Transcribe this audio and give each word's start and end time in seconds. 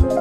Добрый 0.00 0.14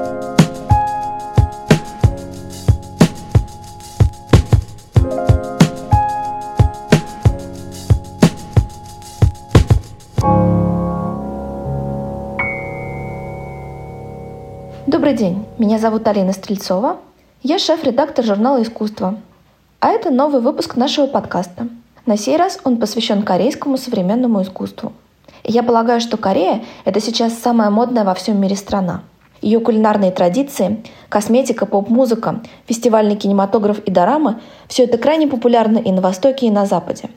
день, 15.14 15.46
меня 15.58 15.80
зовут 15.80 16.06
Алина 16.10 16.34
Стрельцова. 16.34 16.98
Я 17.42 17.58
шеф-редактор 17.58 18.26
журнала 18.26 18.62
«Искусство». 18.62 19.18
А 19.80 19.90
это 19.92 20.12
новый 20.12 20.42
выпуск 20.42 20.76
нашего 20.76 21.08
подкаста. 21.08 21.70
На 22.06 22.18
сей 22.18 22.36
раз 22.36 22.60
он 22.66 22.78
посвящен 22.78 23.24
корейскому 23.24 23.78
современному 23.78 24.42
искусству. 24.42 24.92
И 25.44 25.54
я 25.54 25.64
полагаю, 25.64 26.02
что 26.02 26.18
Корея– 26.18 26.66
это 26.84 27.00
сейчас 27.00 27.40
самая 27.40 27.70
модная 27.70 28.04
во 28.04 28.14
всем 28.14 28.42
мире 28.42 28.58
страна. 28.58 29.04
Ее 29.42 29.60
кулинарные 29.60 30.12
традиции, 30.12 30.84
косметика, 31.08 31.66
поп-музыка, 31.66 32.42
фестивальный 32.68 33.16
кинематограф 33.16 33.80
и 33.80 33.92
дорама– 33.92 34.42
все 34.68 34.84
это 34.84 34.98
крайне 34.98 35.28
популярно 35.28 35.78
и 35.78 35.92
на 35.92 36.02
Востоке, 36.02 36.48
и 36.48 36.52
на 36.52 36.66
Западе. 36.66 37.10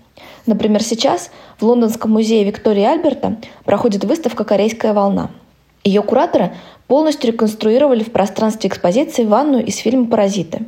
Например, 0.47 0.83
сейчас 0.83 1.31
в 1.59 1.65
Лондонском 1.65 2.11
музее 2.11 2.45
Виктории 2.45 2.85
Альберта 2.85 3.37
проходит 3.65 4.05
выставка 4.05 4.45
«Корейская 4.45 4.93
волна». 4.93 5.31
Ее 5.85 6.03
кураторы 6.03 6.53
полностью 6.87 7.33
реконструировали 7.33 8.05
в 8.05 8.13
пространстве 8.13 8.71
экспозиции 8.71 9.25
ванную 9.25 9.65
из 9.65 9.77
фильма 9.77 10.07
«Паразиты», 10.07 10.67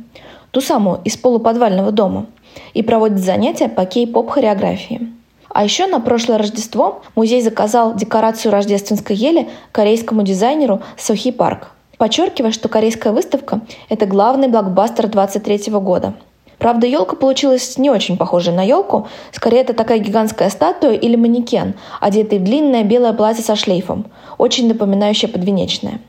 ту 0.51 0.59
самую 0.59 1.01
из 1.03 1.15
полуподвального 1.15 1.91
дома, 1.91 2.25
и 2.73 2.83
проводят 2.83 3.19
занятия 3.19 3.69
по 3.69 3.85
кей-поп 3.85 4.29
хореографии. 4.29 5.14
А 5.55 5.63
еще 5.63 5.87
на 5.87 6.01
прошлое 6.01 6.37
Рождество 6.37 7.01
музей 7.15 7.41
заказал 7.41 7.95
декорацию 7.95 8.51
рождественской 8.51 9.15
ели 9.15 9.47
корейскому 9.71 10.21
дизайнеру 10.21 10.81
Сохи 10.97 11.31
Парк, 11.31 11.71
подчеркивая, 11.97 12.51
что 12.51 12.67
корейская 12.67 13.13
выставка– 13.13 13.61
это 13.89 14.05
главный 14.05 14.49
блокбастер 14.49 15.07
23 15.07 15.71
года. 15.75 16.13
Правда, 16.57 16.87
елка 16.87 17.15
получилась 17.15 17.77
не 17.77 17.89
очень 17.89 18.17
похожей 18.17 18.53
на 18.53 18.63
елку, 18.63 19.07
скорее 19.31 19.61
это 19.61 19.73
такая 19.73 19.99
гигантская 19.99 20.49
статуя 20.49 20.91
или 20.91 21.15
манекен, 21.15 21.75
одетый 22.01 22.39
в 22.39 22.43
длинное 22.43 22.83
белое 22.83 23.13
платье 23.13 23.41
со 23.41 23.55
шлейфом, 23.55 24.07
очень 24.37 24.67
напоминающее 24.67 25.31
подвенечное. 25.31 26.01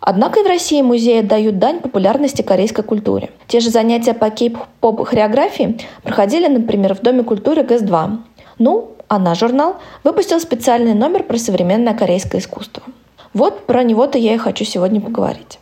Однако 0.00 0.40
и 0.40 0.44
в 0.44 0.46
России 0.46 0.80
музеи 0.80 1.20
дают 1.20 1.58
дань 1.58 1.80
популярности 1.80 2.40
корейской 2.40 2.82
культуре. 2.82 3.32
Те 3.48 3.60
же 3.60 3.68
занятия 3.68 4.14
по 4.14 4.30
кей-поп 4.30 5.06
хореографии 5.06 5.78
проходили, 6.02 6.46
например, 6.46 6.94
в 6.94 7.02
Доме 7.02 7.22
культуры 7.22 7.64
ГЭС-2. 7.64 8.16
Ну, 8.58 8.93
а 9.08 9.18
наш 9.18 9.40
журнал 9.40 9.76
выпустил 10.02 10.40
специальный 10.40 10.94
номер 10.94 11.22
про 11.22 11.38
современное 11.38 11.94
корейское 11.94 12.40
искусство. 12.40 12.82
Вот 13.32 13.66
про 13.66 13.82
него-то 13.82 14.18
я 14.18 14.34
и 14.34 14.38
хочу 14.38 14.64
сегодня 14.64 15.00
поговорить. 15.00 15.58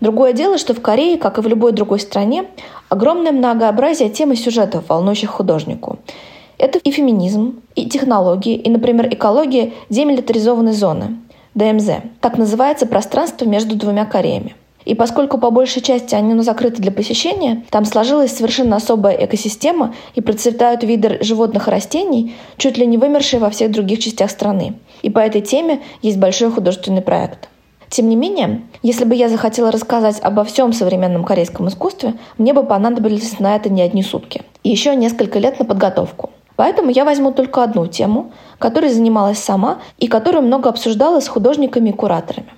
Другое 0.00 0.32
дело, 0.32 0.58
что 0.58 0.74
в 0.74 0.80
Корее, 0.80 1.18
как 1.18 1.38
и 1.38 1.40
в 1.40 1.46
любой 1.46 1.72
другой 1.72 2.00
стране, 2.00 2.46
огромное 2.88 3.32
многообразие 3.32 4.10
тем 4.10 4.32
и 4.32 4.36
сюжетов, 4.36 4.88
волнующих 4.88 5.30
художнику. 5.30 5.98
Это 6.58 6.78
и 6.78 6.90
феминизм, 6.90 7.60
и 7.74 7.88
технологии, 7.88 8.54
и, 8.54 8.70
например, 8.70 9.12
экология 9.12 9.72
демилитаризованной 9.90 10.72
зоны, 10.72 11.18
ДМЗ. 11.54 11.90
Так 12.20 12.38
называется 12.38 12.86
пространство 12.86 13.44
между 13.46 13.76
двумя 13.76 14.06
Кореями. 14.06 14.54
И 14.86 14.94
поскольку 14.94 15.36
по 15.36 15.50
большей 15.50 15.82
части 15.82 16.14
они 16.14 16.40
закрыты 16.42 16.80
для 16.80 16.92
посещения, 16.92 17.64
там 17.70 17.84
сложилась 17.84 18.34
совершенно 18.34 18.76
особая 18.76 19.16
экосистема 19.16 19.94
и 20.14 20.20
процветают 20.20 20.84
виды 20.84 21.18
животных 21.20 21.66
и 21.66 21.70
растений, 21.72 22.36
чуть 22.56 22.78
ли 22.78 22.86
не 22.86 22.96
вымершие 22.96 23.40
во 23.40 23.50
всех 23.50 23.72
других 23.72 23.98
частях 23.98 24.30
страны. 24.30 24.74
И 25.02 25.10
по 25.10 25.18
этой 25.18 25.40
теме 25.40 25.82
есть 26.02 26.18
большой 26.18 26.52
художественный 26.52 27.02
проект. 27.02 27.48
Тем 27.88 28.08
не 28.08 28.14
менее, 28.14 28.62
если 28.82 29.04
бы 29.04 29.16
я 29.16 29.28
захотела 29.28 29.72
рассказать 29.72 30.20
обо 30.20 30.44
всем 30.44 30.72
современном 30.72 31.24
корейском 31.24 31.68
искусстве, 31.68 32.14
мне 32.38 32.52
бы 32.52 32.62
понадобились 32.62 33.40
на 33.40 33.56
это 33.56 33.68
не 33.68 33.82
одни 33.82 34.04
сутки. 34.04 34.42
И 34.62 34.70
еще 34.70 34.94
несколько 34.94 35.40
лет 35.40 35.58
на 35.58 35.64
подготовку. 35.64 36.30
Поэтому 36.54 36.90
я 36.90 37.04
возьму 37.04 37.32
только 37.32 37.64
одну 37.64 37.88
тему, 37.88 38.32
которой 38.60 38.90
занималась 38.90 39.38
сама 39.38 39.78
и 39.98 40.06
которую 40.06 40.42
много 40.44 40.68
обсуждала 40.68 41.20
с 41.20 41.26
художниками 41.26 41.90
и 41.90 41.92
кураторами. 41.92 42.48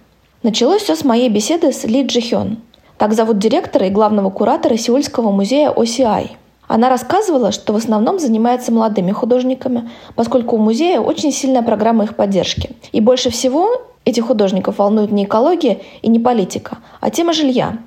Началось 0.45 0.83
все 0.83 0.95
с 0.95 1.05
моей 1.05 1.29
беседы 1.29 1.73
с 1.73 1.83
Ли 1.83 2.05
Джи 2.05 2.21
Хён. 2.21 2.59
Так 2.97 3.13
зовут 3.13 3.39
директора 3.39 3.89
и 3.89 3.91
главного 3.91 4.31
куратора 4.31 4.77
Сеульского 4.77 5.33
музея 5.33 5.73
OCI. 5.73 6.31
Она 6.69 6.89
рассказывала, 6.89 7.51
что 7.51 7.73
в 7.73 7.77
основном 7.77 8.21
занимается 8.21 8.71
молодыми 8.71 9.11
художниками, 9.11 9.91
поскольку 10.15 10.55
у 10.55 10.61
музея 10.61 11.01
очень 11.01 11.33
сильная 11.33 11.63
программа 11.63 12.05
их 12.05 12.15
поддержки. 12.15 12.71
И 12.93 13.01
больше 13.01 13.31
всего 13.31 13.83
этих 14.05 14.29
художников 14.29 14.79
волнует 14.79 15.11
не 15.11 15.25
экология 15.25 15.81
и 16.03 16.09
не 16.09 16.21
политика, 16.21 16.79
а 17.01 17.11
тема 17.11 17.33
жилья, 17.33 17.79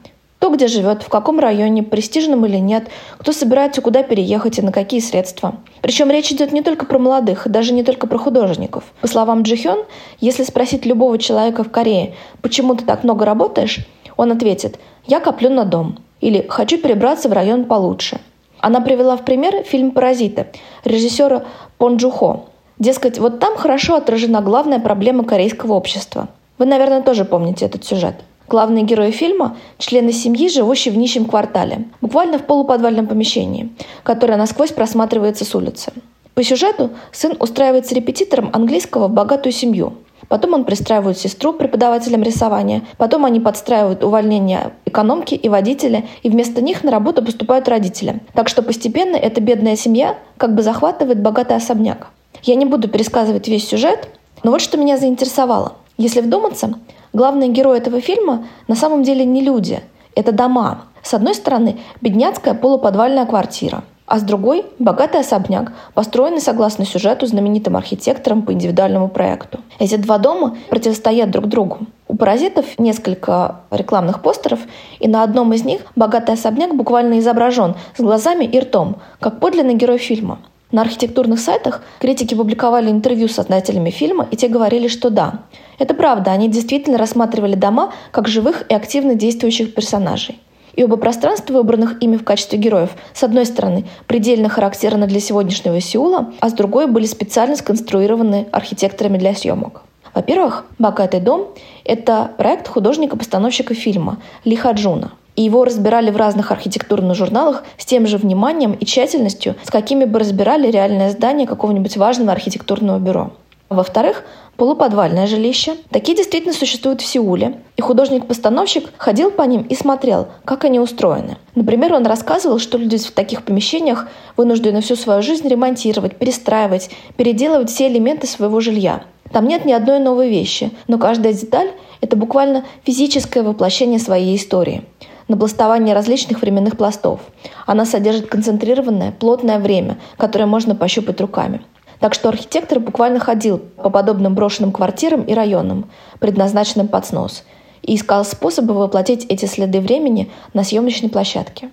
кто 0.41 0.50
где 0.50 0.66
живет, 0.66 1.03
в 1.03 1.09
каком 1.09 1.40
районе, 1.40 1.84
престижном 1.84 2.47
или 2.47 2.57
нет, 2.57 2.88
кто 3.19 3.31
собирается 3.31 3.79
куда 3.79 4.02
переехать 4.02 4.57
и 4.57 4.63
на 4.63 4.72
какие 4.72 5.00
средства. 5.00 5.57
Причем 5.84 6.09
речь 6.09 6.31
идет 6.31 6.52
не 6.52 6.63
только 6.63 6.88
про 6.88 6.97
молодых, 6.97 7.47
даже 7.47 7.74
не 7.74 7.84
только 7.84 8.07
про 8.07 8.18
художников. 8.18 8.85
По 9.01 9.07
словам 9.07 9.44
Джихён, 9.44 9.85
если 10.19 10.44
спросить 10.44 10.84
любого 10.88 11.19
человека 11.19 11.63
в 11.63 11.69
Корее, 11.69 12.16
почему 12.41 12.74
ты 12.74 12.85
так 12.85 13.03
много 13.03 13.24
работаешь, 13.24 13.85
он 14.18 14.31
ответит 14.31 14.80
«Я 15.06 15.19
коплю 15.19 15.51
на 15.51 15.63
дом» 15.63 16.00
или 16.22 16.44
«Хочу 16.50 16.80
перебраться 16.80 17.30
в 17.30 17.34
район 17.34 17.66
получше». 17.66 18.19
Она 18.62 18.81
привела 18.81 19.18
в 19.18 19.24
пример 19.24 19.63
фильм 19.63 19.91
«Паразиты» 19.91 20.47
режиссера 20.84 21.44
Пон 21.78 21.97
Джухо. 21.97 22.46
Дескать, 22.80 23.19
вот 23.19 23.38
там 23.38 23.57
хорошо 23.57 23.97
отражена 23.97 24.41
главная 24.41 24.80
проблема 24.80 25.24
корейского 25.24 25.74
общества. 25.74 26.30
Вы, 26.57 26.66
наверное, 26.66 27.03
тоже 27.03 27.25
помните 27.25 27.68
этот 27.68 27.85
сюжет– 27.85 28.16
Главные 28.51 28.84
герои 28.84 29.12
фильма– 29.12 29.56
члены 29.78 30.12
семьи, 30.12 30.50
живущие 30.50 30.94
в 30.94 30.97
нищем 30.97 31.23
квартале, 31.23 31.85
буквально 32.01 32.38
в 32.38 32.44
полуподвальном 32.44 33.07
помещении, 33.07 33.69
которое 34.03 34.35
насквозь 34.35 34.73
просматривается 34.73 35.45
с 35.45 35.56
улицы. 35.56 35.94
По 36.34 36.44
сюжету 36.44 36.89
сын 37.13 37.38
устраивается 37.39 37.95
репетитором 37.95 38.50
английского 38.51 39.07
в 39.07 39.12
богатую 39.12 39.53
семью. 39.53 39.94
Потом 40.28 40.53
он 40.53 40.66
пристраивает 40.66 41.17
сестру 41.17 41.53
преподавателем 41.53 42.23
рисования. 42.23 42.81
Потом 42.97 43.23
они 43.23 43.39
подстраивают 43.39 44.03
увольнение 44.03 44.73
экономки 44.85 45.33
и 45.33 45.47
водителя, 45.47 46.03
и 46.22 46.29
вместо 46.29 46.62
них 46.62 46.83
на 46.83 46.91
работу 46.91 47.23
поступают 47.23 47.69
родители. 47.69 48.19
Так 48.33 48.50
что 48.50 48.63
постепенно 48.63 49.16
эта 49.16 49.39
бедная 49.39 49.78
семья 49.78 50.18
как 50.35 50.56
бы 50.56 50.62
захватывает 50.62 51.22
богатый 51.22 51.56
особняк. 51.56 52.09
Я 52.44 52.56
не 52.56 52.66
буду 52.66 52.89
пересказывать 52.89 53.47
весь 53.47 53.69
сюжет, 53.69 54.09
но 54.44 54.51
вот 54.51 54.59
что 54.59 54.78
меня 54.78 54.97
заинтересовало. 54.97 55.75
Если 56.01 56.22
вдуматься, 56.22 56.73
Главные 57.13 57.50
герои 57.50 57.78
этого 57.78 58.00
фильма 58.00 58.47
на 58.69 58.75
самом 58.75 59.03
деле 59.03 59.25
не 59.25 59.41
люди, 59.41 59.81
это 60.16 60.31
дома. 60.31 60.84
С 61.03 61.13
одной 61.13 61.35
стороны, 61.35 61.79
бедняцкая 62.00 62.53
полуподвальная 62.53 63.25
квартира, 63.25 63.84
а 64.06 64.19
с 64.19 64.22
другой– 64.22 64.66
богатый 64.79 65.19
особняк, 65.19 65.73
построенный 65.94 66.39
согласно 66.39 66.85
сюжету 66.85 67.25
знаменитым 67.25 67.75
архитектором 67.75 68.44
по 68.44 68.53
индивидуальному 68.53 69.09
проекту. 69.09 69.59
Эти 69.78 69.97
два 69.97 70.19
дома 70.19 70.56
противостоят 70.69 71.31
друг 71.31 71.47
другу. 71.47 71.79
У 72.07 72.16
«Паразитов» 72.16 72.79
несколько 72.79 73.57
рекламных 73.69 74.22
постеров, 74.22 74.62
и 75.00 75.09
на 75.09 75.23
одном 75.23 75.51
из 75.51 75.66
них 75.66 75.81
богатый 75.97 76.35
особняк 76.35 76.73
буквально 76.75 77.19
изображен 77.19 77.75
с 77.97 78.01
глазами 78.01 78.45
и 78.45 78.57
ртом, 78.57 78.97
как 79.19 79.41
подлинный 79.41 79.73
герой 79.73 79.97
фильма– 79.97 80.39
на 80.72 80.82
архитектурных 80.82 81.40
сайтах 81.40 81.82
критики 82.00 82.34
публиковали 82.34 82.90
интервью 82.90 83.28
с 83.28 83.34
создателями 83.34 83.90
фильма, 83.90 84.28
и 84.32 84.36
те 84.36 84.48
говорили, 84.48 84.88
что 84.88 85.09
да, 85.09 85.42
это 85.80 85.94
правда, 85.94 86.32
они 86.32 86.48
действительно 86.48 86.98
рассматривали 86.98 87.56
дома 87.56 87.94
как 88.12 88.28
живых 88.28 88.64
и 88.70 88.74
активно 88.74 89.16
действующих 89.16 89.74
персонажей. 89.74 90.40
И 90.74 90.84
оба 90.84 90.96
пространства, 90.96 91.54
выбранных 91.54 92.02
ими 92.02 92.16
в 92.16 92.24
качестве 92.24 92.58
героев, 92.58 92.92
с 93.14 93.24
одной 93.24 93.46
стороны, 93.46 93.86
предельно 94.08 94.48
характерны 94.48 95.06
для 95.06 95.20
сегодняшнего 95.20 95.81
Сеула, 95.81 96.31
а 96.40 96.50
с 96.50 96.54
другой 96.54 96.88
были 96.88 97.06
специально 97.06 97.56
сконструированы 97.56 98.48
архитекторами 98.52 99.18
для 99.18 99.36
съемок. 99.36 99.84
Во-первых, 100.14 100.66
«Богатый 100.78 101.20
дом»— 101.20 101.48
это 101.86 102.31
проект 102.38 102.68
художника-постановщика 102.68 103.74
фильма 103.74 104.22
Ли 104.46 104.56
Хаджуна 104.56 105.12
и 105.36 105.44
его 105.44 105.63
разбирали 105.63 106.12
в 106.12 106.18
разных 106.18 106.51
архитектурных 106.51 107.16
журналах 107.16 107.63
с 107.78 107.86
тем 107.86 108.07
же 108.07 108.18
вниманием 108.18 108.74
и 108.74 108.86
тщательностью, 108.86 109.56
с 109.63 109.72
какими 109.72 110.06
бы 110.06 110.19
разбирали 110.19 110.69
реальное 110.69 111.12
здание 111.12 111.48
какого-нибудь 111.48 111.98
важного 111.98 112.31
архитектурного 112.31 113.00
бюро. 113.00 113.31
Во-вторых, 113.69 114.25
полуподвальное 114.57 115.28
жилище. 115.28 115.75
Такие 115.89 116.16
действительно 116.16 116.54
существуют 116.54 117.00
в 117.00 117.06
Сеуле, 117.06 117.62
и 117.78 117.81
художник-постановщик 117.81 118.89
ходил 118.98 119.31
по 119.31 119.44
ним 119.44 119.62
и 119.62 119.75
смотрел, 119.75 120.28
как 120.44 120.66
они 120.66 120.80
устроены. 120.80 121.38
Например, 121.56 121.94
он 121.94 122.06
рассказывал, 122.06 122.60
что 122.60 122.78
люди 122.78 122.98
в 122.98 123.12
таких 123.12 123.44
помещениях 123.44 124.10
вынуждены 124.36 124.81
всю 124.81 124.98
свою 124.98 125.22
жизнь 125.22 125.48
ремонтировать, 125.48 126.18
перестраивать, 126.18 126.89
переделывать 127.16 127.69
все 127.69 127.88
элементы 127.88 128.28
своего 128.28 128.60
жилья. 128.60 129.04
Там 129.31 129.48
нет 129.48 129.63
ни 129.63 129.72
одной 129.72 130.00
новой 130.00 130.30
вещи, 130.30 130.72
но 130.88 130.98
каждая 130.98 131.31
деталь— 131.31 131.72
это 132.01 132.18
буквально 132.18 132.66
физическое 132.83 133.44
воплощение 133.44 134.00
своей 134.00 134.36
истории 134.36 134.83
напластование 135.31 135.95
различных 135.95 136.42
временных 136.42 136.78
пластов. 136.78 137.22
Она 137.66 137.86
содержит 137.86 138.28
концентрированное, 138.28 139.12
плотное 139.12 139.57
время, 139.57 139.98
которое 140.18 140.45
можно 140.45 140.75
пощупать 140.75 141.19
руками. 141.19 141.62
Так 142.00 142.13
что 142.13 142.30
архитектор 142.30 142.80
буквально 142.80 143.19
ходил 143.19 143.57
по 143.57 143.89
подобным 143.89 144.36
брошенным 144.36 144.72
квартирам 144.72 145.22
и 145.22 145.33
районам, 145.33 145.89
предназначенным 146.19 146.88
под 146.88 147.06
снос, 147.06 147.44
и 147.81 147.95
искал 147.95 148.25
способы 148.25 148.74
воплотить 148.74 149.25
эти 149.30 149.45
следы 149.45 149.80
времени 149.80 150.30
на 150.54 150.63
съемочной 150.63 151.10
площадке. 151.10 151.69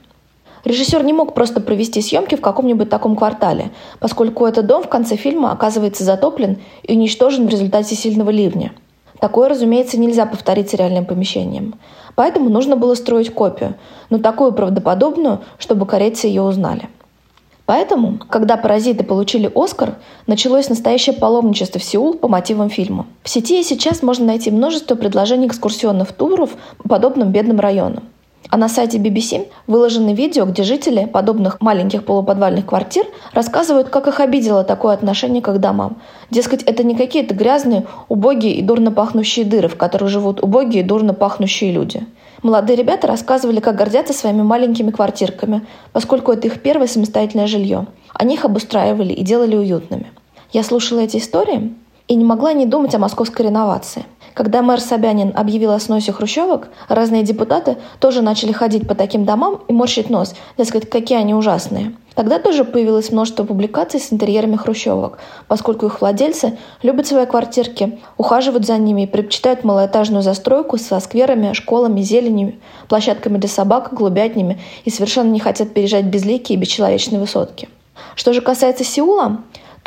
Режиссер 0.65 1.03
не 1.03 1.13
мог 1.13 1.35
просто 1.35 1.61
провести 1.61 2.03
съемки 2.03 2.35
в 2.35 2.41
каком-нибудь 2.41 2.91
таком 2.91 3.17
квартале, 3.17 3.71
поскольку 4.01 4.45
этот 4.45 4.67
дом 4.67 4.83
в 4.83 4.89
конце 4.89 5.17
фильма 5.17 5.53
оказывается 5.53 6.05
затоплен 6.05 6.59
и 6.83 6.95
уничтожен 6.95 7.47
в 7.47 7.51
результате 7.51 7.95
сильного 7.95 8.31
ливня. 8.31 8.73
Такое, 9.21 9.49
разумеется, 9.49 9.99
нельзя 9.99 10.27
повторить 10.27 10.71
с 10.71 10.75
реальным 10.75 11.05
помещением. 11.05 11.75
Поэтому 12.19 12.51
нужно 12.51 12.75
было 12.75 12.97
строить 12.97 13.33
копию, 13.33 13.77
но 14.11 14.19
такую 14.19 14.51
правдоподобную, 14.51 15.43
чтобы 15.57 15.87
корейцы 15.87 16.27
ее 16.27 16.43
узнали. 16.43 16.89
Поэтому, 17.65 18.19
когда 18.29 18.57
«Паразиты» 18.57 19.05
получили 19.05 19.49
«Оскар», 19.55 19.95
началось 20.27 20.69
настоящее 20.69 21.15
паломничество 21.15 21.79
в 21.79 21.85
Сеул 21.85 22.15
по 22.15 22.27
мотивам 22.27 22.71
фильма. 22.71 23.07
В 23.23 23.29
сети 23.29 23.63
сейчас 23.63 24.03
можно 24.03 24.27
найти 24.27 24.51
множество 24.51 24.97
предложений 24.97 25.47
экскурсионных 25.47 26.11
туров 26.13 26.57
по 26.79 26.89
подобным 26.89 27.31
бедным 27.31 27.61
районам. 27.61 28.03
А 28.51 28.57
на 28.57 28.69
сайте 28.69 28.99
BBC 28.99 29.49
выложены 29.67 30.15
видео, 30.15 30.47
где 30.47 30.63
жители 30.63 31.05
подобных 31.05 31.61
маленьких 31.61 32.05
полуподвальных 32.05 32.65
квартир 32.65 33.05
рассказывают, 33.33 33.91
как 33.91 34.07
их 34.07 34.21
обидело 34.21 34.65
такое 34.65 34.95
отношение 34.95 35.43
к 35.43 35.49
их 35.49 35.59
домам. 35.59 35.99
Дескать, 36.31 36.63
это 36.63 36.83
не 36.83 36.95
какие-то 36.95 37.35
грязные, 37.35 37.87
убогие 38.09 38.55
и 38.55 38.63
дурно 38.63 38.91
пахнущие 38.91 39.45
дыры, 39.45 39.69
в 39.69 39.77
которых 39.77 40.09
живут 40.09 40.43
убогие 40.43 40.83
и 40.83 40.87
дурно 40.87 41.13
пахнущие 41.13 41.73
люди. 41.73 42.07
Молодые 42.43 42.77
ребята 42.77 43.07
рассказывали, 43.07 43.61
как 43.61 43.77
гордятся 43.77 44.15
своими 44.15 44.43
маленькими 44.43 44.93
квартирками, 44.93 45.67
поскольку 45.93 46.33
это 46.33 46.47
их 46.47 46.63
первое 46.63 46.87
самостоятельное 46.87 47.49
жилье. 47.49 47.87
Они 48.15 48.35
их 48.35 48.45
обустраивали 48.45 49.13
и 49.13 49.25
делали 49.25 49.57
уютными. 49.57 50.11
Я 50.53 50.63
слушала 50.63 51.01
эти 51.01 51.19
истории 51.19 51.75
и 52.09 52.15
не 52.17 52.25
могла 52.25 52.53
не 52.53 52.67
думать 52.67 52.95
о 52.95 52.99
московской 52.99 53.47
реновации– 53.47 54.05
когда 54.39 54.63
мэр 54.63 54.81
Собянин 54.81 55.33
объявил 55.35 55.73
о 55.73 55.81
сносе 55.81 56.13
хрущевок, 56.13 56.69
разные 56.87 57.25
депутаты 57.25 57.77
тоже 57.99 58.23
начали 58.23 58.53
ходить 58.53 58.87
по 58.87 58.95
таким 58.95 59.25
домам 59.25 59.63
и 59.67 59.73
морщить 59.73 60.11
нос, 60.11 60.37
дескать, 60.57 60.89
какие 60.89 61.19
они 61.19 61.35
ужасные. 61.35 61.97
Тогда 62.15 62.39
тоже 62.39 62.65
появилось 62.65 63.11
множество 63.11 63.43
публикаций 63.43 63.99
с 63.99 64.13
интерьерами 64.13 64.55
хрущевок, 64.55 65.19
поскольку 65.49 65.87
их 65.87 66.01
владельцы 66.01 66.57
любят 66.83 67.09
свои 67.09 67.27
квартирки, 67.27 67.99
ухаживают 68.17 68.65
за 68.65 68.79
ними 68.79 69.03
и 69.03 69.07
предпочитают 69.09 69.65
малоэтажную 69.65 70.23
застройку 70.23 70.79
со 70.79 71.01
скверами, 71.01 71.53
школами, 71.53 72.01
зеленью, 72.01 72.55
площадками 72.87 73.39
для 73.39 73.49
собак, 73.49 73.89
голубятнями 73.93 74.61
и 74.85 74.91
совершенно 74.91 75.33
не 75.33 75.41
хотят 75.41 75.75
переезжать 75.75 76.05
безликие 76.05 76.57
и 76.57 76.61
бесчеловечные 76.61 77.19
высотки. 77.19 77.69
Что 78.15 78.33
же 78.33 78.41
касается 78.41 78.85
Сеула, 78.85 79.39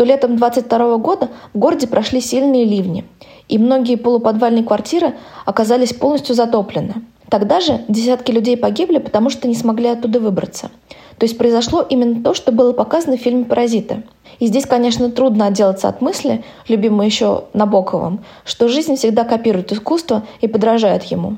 то 0.02 0.06
летом 0.06 0.36
22 0.36 0.98
года 0.98 1.30
в 1.54 1.60
городе 1.60 1.86
прошли 1.86 2.22
сильные 2.22 2.66
ливни– 2.66 3.06
и 3.52 3.58
многие 3.58 3.98
полуподвальные 3.98 4.64
квартиры 4.64 5.14
оказались 5.46 5.94
полностью 5.94 6.34
затоплены. 6.34 7.04
Тогда 7.30 7.60
же 7.60 7.84
десятки 7.90 8.32
людей 8.32 8.56
погибли, 8.56 8.98
потому 8.98 9.30
что 9.30 9.48
не 9.48 9.56
смогли 9.56 9.90
оттуда 9.90 10.22
выбраться. 10.22 10.72
То 11.18 11.26
есть 11.26 11.38
произошло 11.38 11.82
именно 11.82 12.24
то, 12.24 12.34
что 12.34 12.54
было 12.54 12.72
показано 12.72 13.18
в 13.18 13.20
фильме 13.20 13.44
«Паразиты». 13.44 14.04
И 14.40 14.48
здесь, 14.48 14.66
конечно, 14.66 15.12
трудно 15.12 15.48
отделаться 15.48 15.90
от 15.90 16.02
мысли, 16.02 16.44
любимой 16.70 17.08
еще 17.08 17.44
Набоковым, 17.54 18.24
что 18.46 18.70
жизнь 18.70 18.96
всегда 18.96 19.26
копирует 19.26 19.74
искусство 19.74 20.24
и 20.40 20.48
подражает 20.48 21.04
ему. 21.04 21.36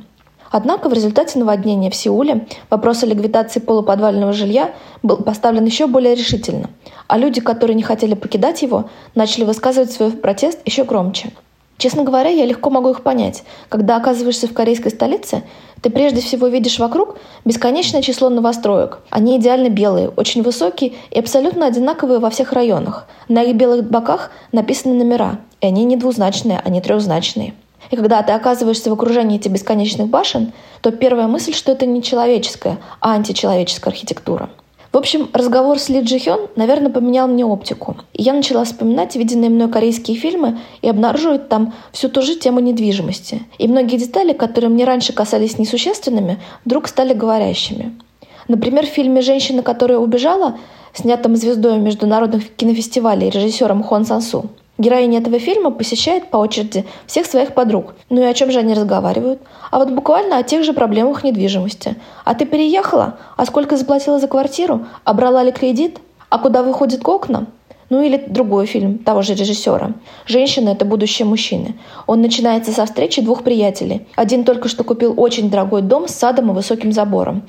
Однако 0.56 0.88
в 0.88 0.94
результате 0.94 1.40
наводнения 1.40 1.90
в 1.90 1.96
Сеуле 1.96 2.46
вопрос 2.70 3.02
о 3.02 3.08
ликвидации 3.08 3.60
полуподвального 3.60 4.34
жилья 4.34 4.76
был 5.02 5.18
поставлен 5.18 5.66
еще 5.66 5.88
более 5.88 6.14
решительно, 6.14 6.70
а 7.08 7.18
люди, 7.18 7.42
которые 7.42 7.76
не 7.76 7.82
хотели 7.82 8.14
покидать 8.14 8.62
его, 8.62 8.88
начали 9.16 9.46
высказывать 9.46 9.92
свой 9.92 10.12
протест 10.12 10.60
еще 10.64 10.84
громче– 10.84 11.32
Честно 11.78 12.04
говоря, 12.04 12.30
я 12.30 12.46
легко 12.46 12.70
могу 12.70 12.92
их 12.92 13.02
понять. 13.02 13.44
Когда 13.68 13.98
оказываешься 13.98 14.48
в 14.48 14.54
корейской 14.54 14.90
столице, 14.90 15.44
ты 15.82 15.90
прежде 15.90 16.22
всего 16.22 16.48
видишь 16.48 16.80
вокруг 16.80 17.18
бесконечное 17.44 18.02
число 18.02 18.30
новостроек. 18.30 19.00
Они 19.10 19.38
идеально 19.38 19.70
белые, 19.70 20.08
очень 20.08 20.44
высокие 20.44 20.94
и 21.12 21.20
абсолютно 21.20 21.66
одинаковые 21.66 22.20
во 22.20 22.30
всех 22.30 22.54
районах. 22.54 23.08
На 23.28 23.42
их 23.42 23.56
белых 23.58 23.90
боках 23.90 24.32
написаны 24.54 24.94
номера, 24.94 25.40
и 25.60 25.68
они 25.68 25.84
не 25.84 25.98
двузначные, 25.98 26.62
они 26.64 26.80
трехзначные. 26.80 27.54
И 27.94 27.96
когда 27.96 28.24
ты 28.24 28.32
оказываешься 28.32 28.90
в 28.90 28.94
окружении 28.94 29.38
этих 29.38 29.52
бесконечных 29.52 30.08
башен, 30.08 30.52
то 30.82 30.90
первая 30.90 31.28
мысль, 31.28 31.54
что 31.54 31.74
это 31.74 31.86
не 31.86 32.02
человеческая, 32.02 32.80
а 33.00 33.14
античеловеческая 33.14 33.94
архитектура– 33.94 34.50
в 34.92 34.98
общем, 34.98 35.30
разговор 35.34 35.80
с 35.80 35.90
Ли 35.90 36.02
Джи 36.02 36.20
Хён, 36.20 36.50
наверное, 36.56 36.92
поменял 36.92 37.28
мне 37.28 37.44
оптику. 37.44 37.98
Я 38.14 38.32
начала 38.32 38.64
вспоминать 38.64 39.16
виденные 39.16 39.50
мной 39.50 39.68
корейские 39.68 40.16
фильмы 40.16 40.60
и 40.84 40.88
обнаруживать 40.88 41.50
там 41.50 41.74
всю 41.92 42.10
ту 42.10 42.22
же 42.22 42.36
тему 42.36 42.60
недвижимости. 42.60 43.42
И 43.58 43.68
многие 43.68 43.98
детали, 43.98 44.34
которые 44.34 44.70
мне 44.70 44.86
раньше 44.86 45.12
казались 45.12 45.58
несущественными, 45.58 46.40
вдруг 46.64 46.88
стали 46.88 47.16
говорящими. 47.16 48.00
Например, 48.48 48.86
в 48.86 48.90
фильме 48.90 49.22
«Женщина, 49.22 49.64
которая 49.64 49.98
убежала», 49.98 50.60
снятом 50.94 51.36
звездой 51.36 51.80
международных 51.80 52.56
кинофестивалей 52.56 53.32
режиссером 53.32 53.82
Хон 53.82 54.06
Сансу, 54.06 54.52
Героиня 54.80 55.20
этого 55.20 55.38
фильма 55.38 55.70
посещает 55.70 56.30
по 56.30 56.38
очереди 56.38 56.84
всех 57.06 57.28
своих 57.28 57.54
подруг. 57.54 57.94
Ну 58.10 58.22
и 58.22 58.26
о 58.26 58.34
чем 58.34 58.52
же 58.52 58.58
они 58.58 58.74
разговаривают? 58.74 59.40
А 59.70 59.78
вот 59.78 59.92
буквально 59.92 60.38
о 60.38 60.44
тех 60.44 60.64
же 60.64 60.74
проблемах 60.74 61.24
недвижимости. 61.24 61.96
А 62.26 62.34
ты 62.34 62.46
переехала? 62.46 63.18
А 63.38 63.46
сколько 63.46 63.78
заплатила 63.78 64.20
за 64.20 64.28
квартиру? 64.28 64.88
А 65.04 65.14
брала 65.14 65.44
ли 65.44 65.52
кредит? 65.52 66.00
А 66.30 66.40
куда 66.40 66.64
выходит 66.64 67.04
к 67.04 67.08
окнам? 67.08 67.48
Ну 67.90 68.02
или 68.02 68.18
другой 68.18 68.66
фильм 68.66 68.98
того 68.98 69.22
же 69.22 69.36
режиссера. 69.36 69.92
«Женщина– 70.26 70.70
это 70.72 70.84
будущее 70.84 71.28
мужчины». 71.28 71.76
Он 72.08 72.22
начинается 72.22 72.72
со 72.72 72.88
встречи 72.88 73.22
двух 73.22 73.44
приятелей. 73.44 74.08
Один 74.16 74.44
только 74.46 74.68
что 74.68 74.84
купил 74.84 75.14
очень 75.16 75.52
дорогой 75.52 75.84
дом 75.84 76.08
с 76.08 76.16
садом 76.16 76.50
и 76.50 76.56
высоким 76.56 76.92
забором. 76.92 77.44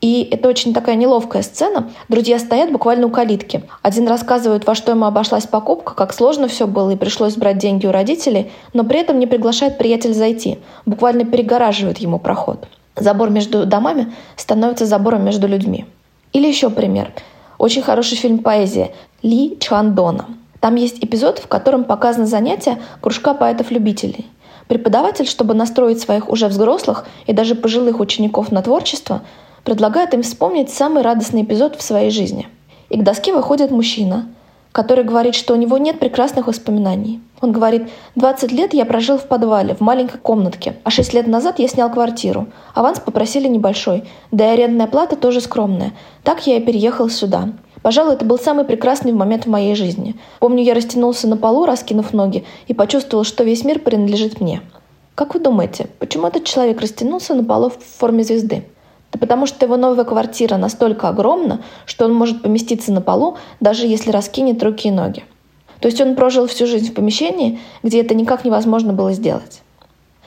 И 0.00 0.28
это 0.30 0.48
очень 0.48 0.74
такая 0.74 0.94
неловкая 0.94 1.42
сцена. 1.42 1.90
Друзья 2.08 2.38
стоят 2.38 2.70
буквально 2.70 3.06
у 3.06 3.10
калитки. 3.10 3.62
Один 3.82 4.06
рассказывает, 4.06 4.66
во 4.66 4.74
что 4.74 4.92
ему 4.92 5.06
обошлась 5.06 5.46
покупка, 5.46 5.94
как 5.94 6.12
сложно 6.12 6.48
все 6.48 6.66
было 6.66 6.90
и 6.90 6.96
пришлось 6.96 7.36
брать 7.36 7.58
деньги 7.58 7.86
у 7.86 7.92
родителей, 7.92 8.52
но 8.74 8.84
при 8.84 9.00
этом 9.00 9.18
не 9.18 9.26
приглашает 9.26 9.78
приятель 9.78 10.12
зайти, 10.12 10.58
буквально 10.84 11.24
перегораживает 11.24 11.98
ему 11.98 12.18
проход. 12.18 12.68
Забор 12.94 13.30
между 13.30 13.66
домами 13.66 14.12
становится 14.36 14.86
забором 14.86 15.24
между 15.24 15.46
людьми. 15.46 15.86
Или 16.32 16.46
еще 16.46 16.70
пример. 16.70 17.12
Очень 17.58 17.82
хороший 17.82 18.16
фильм 18.16 18.38
«Поэзия» 18.38 18.92
Ли 19.22 19.56
Чхандона. 19.58 20.26
Там 20.60 20.74
есть 20.74 21.02
эпизод, 21.02 21.38
в 21.38 21.46
котором 21.46 21.84
показано 21.84 22.26
занятие 22.26 22.78
кружка 23.00 23.34
поэтов-любителей. 23.34 24.26
Преподаватель, 24.68 25.26
чтобы 25.26 25.54
настроить 25.54 26.00
своих 26.00 26.28
уже 26.28 26.48
взрослых 26.48 27.06
и 27.26 27.32
даже 27.32 27.54
пожилых 27.54 28.00
учеников 28.00 28.50
на 28.50 28.62
творчество, 28.62 29.22
предлагает 29.66 30.14
им 30.14 30.22
вспомнить 30.22 30.70
самый 30.70 31.02
радостный 31.02 31.42
эпизод 31.42 31.74
в 31.74 31.82
своей 31.82 32.10
жизни. 32.10 32.48
И 32.88 32.96
к 32.96 33.02
доске 33.02 33.34
выходит 33.34 33.72
мужчина, 33.72 34.28
который 34.70 35.02
говорит, 35.02 35.34
что 35.34 35.54
у 35.54 35.56
него 35.56 35.76
нет 35.76 35.98
прекрасных 35.98 36.46
воспоминаний. 36.46 37.20
Он 37.40 37.50
говорит, 37.50 37.88
20 38.14 38.52
лет 38.52 38.74
я 38.74 38.84
прожил 38.84 39.18
в 39.18 39.26
подвале, 39.26 39.74
в 39.74 39.80
маленькой 39.80 40.18
комнатке, 40.18 40.76
а 40.84 40.90
6 40.90 41.14
лет 41.14 41.26
назад 41.26 41.58
я 41.58 41.66
снял 41.66 41.90
квартиру. 41.90 42.46
Аванс 42.74 43.00
попросили 43.00 43.48
небольшой, 43.48 44.04
да 44.30 44.44
и 44.44 44.54
арендная 44.54 44.86
плата 44.86 45.16
тоже 45.16 45.40
скромная. 45.40 45.92
Так 46.22 46.46
я 46.46 46.58
и 46.58 46.60
переехал 46.60 47.08
сюда. 47.08 47.48
Пожалуй, 47.82 48.14
это 48.14 48.24
был 48.24 48.38
самый 48.38 48.64
прекрасный 48.64 49.10
момент 49.10 49.46
в 49.46 49.50
моей 49.50 49.74
жизни. 49.74 50.14
Помню, 50.38 50.62
я 50.62 50.74
растянулся 50.74 51.26
на 51.26 51.36
полу, 51.36 51.66
раскинув 51.66 52.12
ноги, 52.12 52.44
и 52.68 52.74
почувствовал, 52.74 53.24
что 53.24 53.42
весь 53.42 53.64
мир 53.64 53.80
принадлежит 53.80 54.40
мне. 54.40 54.60
Как 55.16 55.34
вы 55.34 55.40
думаете, 55.40 55.88
почему 55.98 56.28
этот 56.28 56.44
человек 56.44 56.80
растянулся 56.80 57.34
на 57.34 57.42
полу 57.42 57.70
в 57.70 57.78
форме 57.98 58.22
звезды? 58.22 58.64
Да 59.12 59.18
потому 59.18 59.46
что 59.46 59.64
его 59.64 59.76
новая 59.76 60.04
квартира 60.04 60.56
настолько 60.56 61.08
огромна, 61.08 61.62
что 61.84 62.04
он 62.04 62.14
может 62.14 62.42
поместиться 62.42 62.92
на 62.92 63.00
полу, 63.00 63.36
даже 63.60 63.86
если 63.86 64.10
раскинет 64.10 64.62
руки 64.62 64.88
и 64.88 64.90
ноги. 64.90 65.24
То 65.80 65.88
есть 65.88 66.00
он 66.00 66.16
прожил 66.16 66.46
всю 66.46 66.66
жизнь 66.66 66.90
в 66.90 66.94
помещении, 66.94 67.60
где 67.82 68.00
это 68.00 68.14
никак 68.14 68.44
невозможно 68.44 68.92
было 68.92 69.12
сделать. 69.12 69.62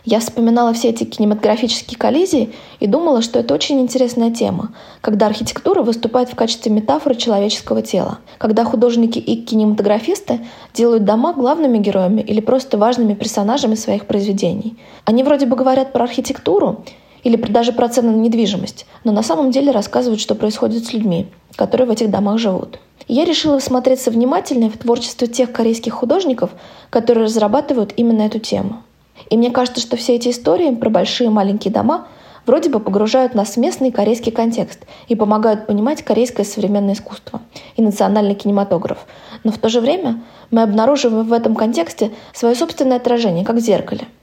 Я 0.06 0.20
вспоминала 0.22 0.74
все 0.74 0.90
эти 0.90 1.04
кинематографические 1.04 1.98
коллизии 1.98 2.54
и 2.80 2.88
думала, 2.88 3.22
что 3.22 3.38
это 3.40 3.54
очень 3.54 3.82
интересная 3.82 4.32
тема, 4.32 4.74
когда 5.02 5.28
архитектура 5.28 5.84
выступает 5.84 6.30
в 6.30 6.36
качестве 6.36 6.72
метафоры 6.72 7.16
человеческого 7.16 7.82
тела, 7.82 8.20
когда 8.38 8.64
художники 8.64 9.20
и 9.20 9.36
кинематографисты 9.44 10.40
делают 10.74 11.04
дома 11.04 11.34
главными 11.34 11.78
героями 11.80 12.22
или 12.22 12.40
просто 12.40 12.78
важными 12.78 13.14
персонажами 13.14 13.76
своих 13.76 14.06
произведений. 14.06 14.78
Они 15.04 15.24
вроде 15.24 15.46
бы 15.46 15.58
говорят 15.58 15.92
про 15.92 16.06
архитектуру, 16.06 16.86
или 17.24 17.36
даже 17.36 17.72
про 17.72 17.90
цены 17.90 18.12
на 18.12 18.18
недвижимость, 18.18 18.86
но 19.04 19.12
на 19.12 19.24
самом 19.24 19.52
деле 19.52 19.72
рассказывают, 19.72 20.22
что 20.22 20.36
происходит 20.36 20.86
с 20.86 20.94
людьми, 20.94 21.28
которые 21.56 21.88
в 21.88 21.92
этих 21.92 22.10
домах 22.10 22.38
живут. 22.40 22.80
И 23.08 23.14
я 23.14 23.26
решила 23.26 23.60
всмотреться 23.60 24.12
внимательнее 24.12 24.70
в 24.70 24.78
творчество 24.78 25.28
тех 25.28 25.52
корейских 25.52 25.94
художников, 25.94 26.52
которые 26.90 27.26
разрабатывают 27.26 27.94
именно 27.98 28.22
эту 28.24 28.40
тему. 28.40 28.84
И 29.30 29.38
мне 29.38 29.52
кажется, 29.52 29.82
что 29.82 29.98
все 29.98 30.16
эти 30.16 30.30
истории 30.30 30.74
про 30.74 30.90
большие 30.90 31.28
и 31.28 31.34
маленькие 31.34 31.74
дома 31.74 32.08
вроде 32.46 32.70
бы 32.70 32.80
погружают 32.80 33.36
нас 33.36 33.56
в 33.56 33.58
местный 33.58 33.92
корейский 33.92 34.32
контекст 34.32 34.80
и 35.08 35.16
помогают 35.16 35.68
понимать 35.68 36.04
корейское 36.04 36.46
современное 36.46 36.94
искусство 36.94 37.42
и 37.76 37.82
национальный 37.82 38.36
кинематограф. 38.36 39.06
Но 39.44 39.52
в 39.52 39.58
то 39.58 39.70
же 39.70 39.82
время 39.82 40.22
мы 40.52 40.62
обнаруживаем 40.62 41.28
в 41.28 41.34
этом 41.34 41.56
контексте 41.56 42.12
свое 42.34 42.56
собственное 42.56 42.98
отражение, 42.98 43.46
как 43.46 43.58
в 43.58 43.60
зеркале– 43.60 44.08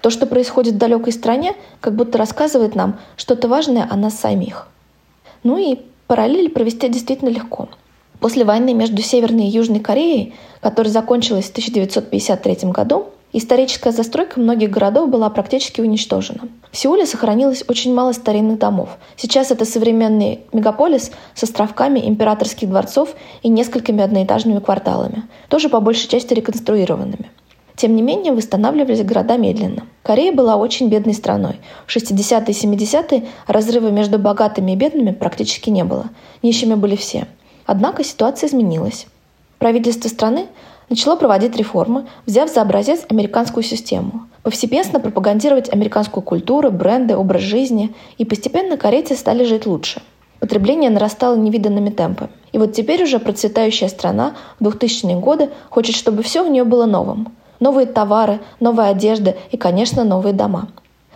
То, 0.00 0.10
что 0.10 0.26
происходит 0.26 0.74
в 0.74 0.78
далекой 0.78 1.12
стране, 1.12 1.54
как 1.80 1.94
будто 1.94 2.18
рассказывает 2.18 2.74
нам 2.74 2.98
что-то 3.16 3.48
важное 3.48 3.86
о 3.88 3.96
нас 3.96 4.18
самих. 4.18 4.68
Ну 5.42 5.58
и 5.58 5.78
параллель 6.06 6.50
провести 6.50 6.88
действительно 6.88 7.28
легко. 7.28 7.68
После 8.18 8.44
войны 8.44 8.74
между 8.74 9.00
Северной 9.02 9.44
и 9.44 9.50
Южной 9.50 9.80
Кореей, 9.80 10.34
которая 10.60 10.92
закончилась 10.92 11.46
в 11.46 11.50
1953 11.50 12.70
году, 12.70 13.06
историческая 13.32 13.92
застройка 13.92 14.38
многих 14.38 14.70
городов 14.70 15.08
была 15.08 15.30
практически 15.30 15.80
уничтожена. 15.80 16.48
В 16.70 16.76
Сеуле 16.76 17.06
сохранилось 17.06 17.64
очень 17.68 17.94
мало 17.94 18.12
старинных 18.12 18.58
домов. 18.58 18.90
Сейчас 19.16 19.50
это 19.50 19.64
современный 19.64 20.40
мегаполис 20.52 21.10
с 21.34 21.42
островками 21.42 22.00
императорских 22.00 22.68
дворцов 22.68 23.14
и 23.42 23.48
несколькими 23.48 24.02
одноэтажными 24.02 24.60
кварталами, 24.60 25.24
тоже 25.48 25.68
по 25.68 25.80
большей 25.80 26.08
части 26.08 26.34
реконструированными. 26.34 27.30
Тем 27.80 27.96
не 27.96 28.02
менее, 28.02 28.34
восстанавливались 28.34 29.02
города 29.02 29.38
медленно. 29.38 29.86
Корея 30.02 30.34
была 30.34 30.56
очень 30.56 30.90
бедной 30.90 31.14
страной. 31.14 31.60
В 31.86 31.96
60-е 31.96 32.44
и 32.48 32.52
70-е 32.52 33.26
разрыва 33.46 33.88
между 33.88 34.18
богатыми 34.18 34.72
и 34.72 34.76
бедными 34.76 35.12
практически 35.12 35.70
не 35.70 35.82
было. 35.82 36.10
Нищими 36.42 36.74
были 36.74 36.94
все. 36.94 37.26
Однако 37.64 38.04
ситуация 38.04 38.50
изменилась. 38.50 39.06
Правительство 39.56 40.10
страны 40.10 40.48
начало 40.90 41.16
проводить 41.16 41.56
реформы, 41.56 42.06
взяв 42.26 42.50
за 42.50 42.60
образец 42.60 43.06
американскую 43.08 43.64
систему. 43.64 44.26
Повсеместно 44.42 45.00
пропагандировать 45.00 45.72
американскую 45.72 46.22
культуру, 46.22 46.70
бренды, 46.70 47.16
образ 47.16 47.40
жизни, 47.40 47.94
и 48.18 48.26
постепенно 48.26 48.76
корейцы 48.76 49.16
стали 49.16 49.44
жить 49.44 49.64
лучше. 49.64 50.02
Потребление 50.38 50.90
нарастало 50.90 51.34
невиданными 51.34 51.88
темпами. 51.88 52.28
И 52.52 52.58
вот 52.58 52.74
теперь 52.74 53.04
уже 53.04 53.18
процветающая 53.18 53.88
страна 53.88 54.34
в 54.58 54.66
2000-е 54.66 55.16
годы 55.16 55.48
хочет, 55.70 55.96
чтобы 55.96 56.22
все 56.22 56.44
у 56.44 56.50
нее 56.50 56.64
было 56.64 56.84
новым 56.84 57.28
новые 57.60 57.86
товары, 57.86 58.40
новая 58.58 58.90
одежда 58.90 59.36
и, 59.50 59.56
конечно, 59.56 60.02
новые 60.04 60.32
дома. 60.32 60.68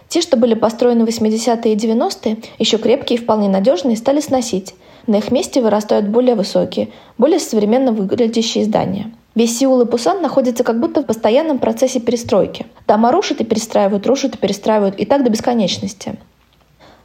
Те, 0.09 0.21
что 0.21 0.37
были 0.37 0.55
построены 0.55 1.05
в 1.05 1.09
80-е 1.09 1.73
и 1.73 1.77
90-е, 1.77 2.37
еще 2.59 2.79
крепкие 2.79 3.19
и 3.19 3.23
вполне 3.23 3.49
надежные, 3.49 3.97
стали 3.97 4.21
сносить. 4.21 4.75
На 5.07 5.17
их 5.17 5.33
месте 5.33 5.61
вырастают 5.61 6.07
более 6.07 6.35
высокие, 6.35 6.91
более 7.19 7.41
современно 7.41 7.93
выглядящие 7.93 8.65
здания. 8.65 9.13
Весь 9.35 9.59
Сеул 9.59 9.81
и 9.81 9.87
Пусан 9.87 10.23
находятся 10.23 10.63
как 10.63 10.79
будто 10.79 11.03
в 11.03 11.07
постоянном 11.07 11.59
процессе 11.59 11.99
перестройки. 11.99 12.67
Дома 12.87 13.11
рушат 13.11 13.41
и 13.41 13.45
перестраивают, 13.45 14.07
рушат 14.07 14.37
и 14.37 14.39
перестраивают, 14.39 14.95
и 14.97 15.05
так 15.05 15.25
до 15.25 15.31
бесконечности. 15.31 16.17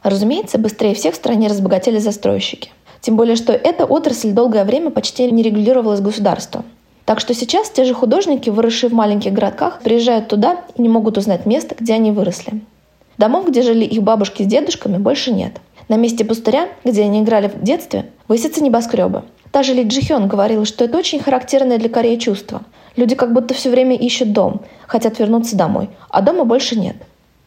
Разумеется, 0.02 0.58
быстрее 0.58 0.94
всех 0.94 1.14
в 1.14 1.16
стране 1.16 1.48
разбогатели 1.48 1.98
застройщики. 1.98 2.70
Тем 3.00 3.16
более, 3.16 3.36
что 3.36 3.52
эта 3.52 3.84
отрасль 3.84 4.30
долгое 4.30 4.64
время 4.64 4.90
почти 4.90 5.30
не 5.30 5.42
регулировалась 5.42 6.00
государством. 6.00 6.64
Так 7.10 7.18
что 7.18 7.34
сейчас 7.34 7.68
те 7.70 7.82
же 7.82 7.92
художники, 7.92 8.50
выросшие 8.50 8.88
в 8.88 8.92
маленьких 8.92 9.32
городках, 9.32 9.80
приезжают 9.80 10.28
туда 10.28 10.60
и 10.76 10.82
не 10.82 10.88
могут 10.88 11.18
узнать 11.18 11.44
место, 11.44 11.74
где 11.76 11.94
они 11.94 12.12
выросли. 12.12 12.60
Домов, 13.18 13.48
где 13.48 13.62
жили 13.62 13.84
их 13.84 14.00
бабушки 14.04 14.44
с 14.44 14.46
дедушками, 14.46 14.96
больше 14.96 15.32
нет. 15.32 15.54
На 15.88 15.96
месте 15.96 16.24
пустыря, 16.24 16.68
где 16.84 17.02
они 17.02 17.22
играли 17.22 17.48
в 17.48 17.64
детстве, 17.64 18.06
высятся 18.28 18.62
небоскребы. 18.62 19.24
Та 19.50 19.64
же 19.64 19.74
Ли 19.74 19.82
Джихён 19.82 20.28
говорила, 20.28 20.64
что 20.64 20.84
это 20.84 20.98
очень 20.98 21.18
характерное 21.18 21.78
для 21.78 21.88
Кореи 21.88 22.14
чувство. 22.14 22.62
Люди 22.94 23.16
как 23.16 23.32
будто 23.32 23.54
все 23.54 23.70
время 23.70 23.96
ищут 23.96 24.32
дом, 24.32 24.60
хотят 24.86 25.18
вернуться 25.18 25.56
домой, 25.56 25.90
а 26.10 26.22
дома 26.22 26.44
больше 26.44 26.78
нет. 26.78 26.94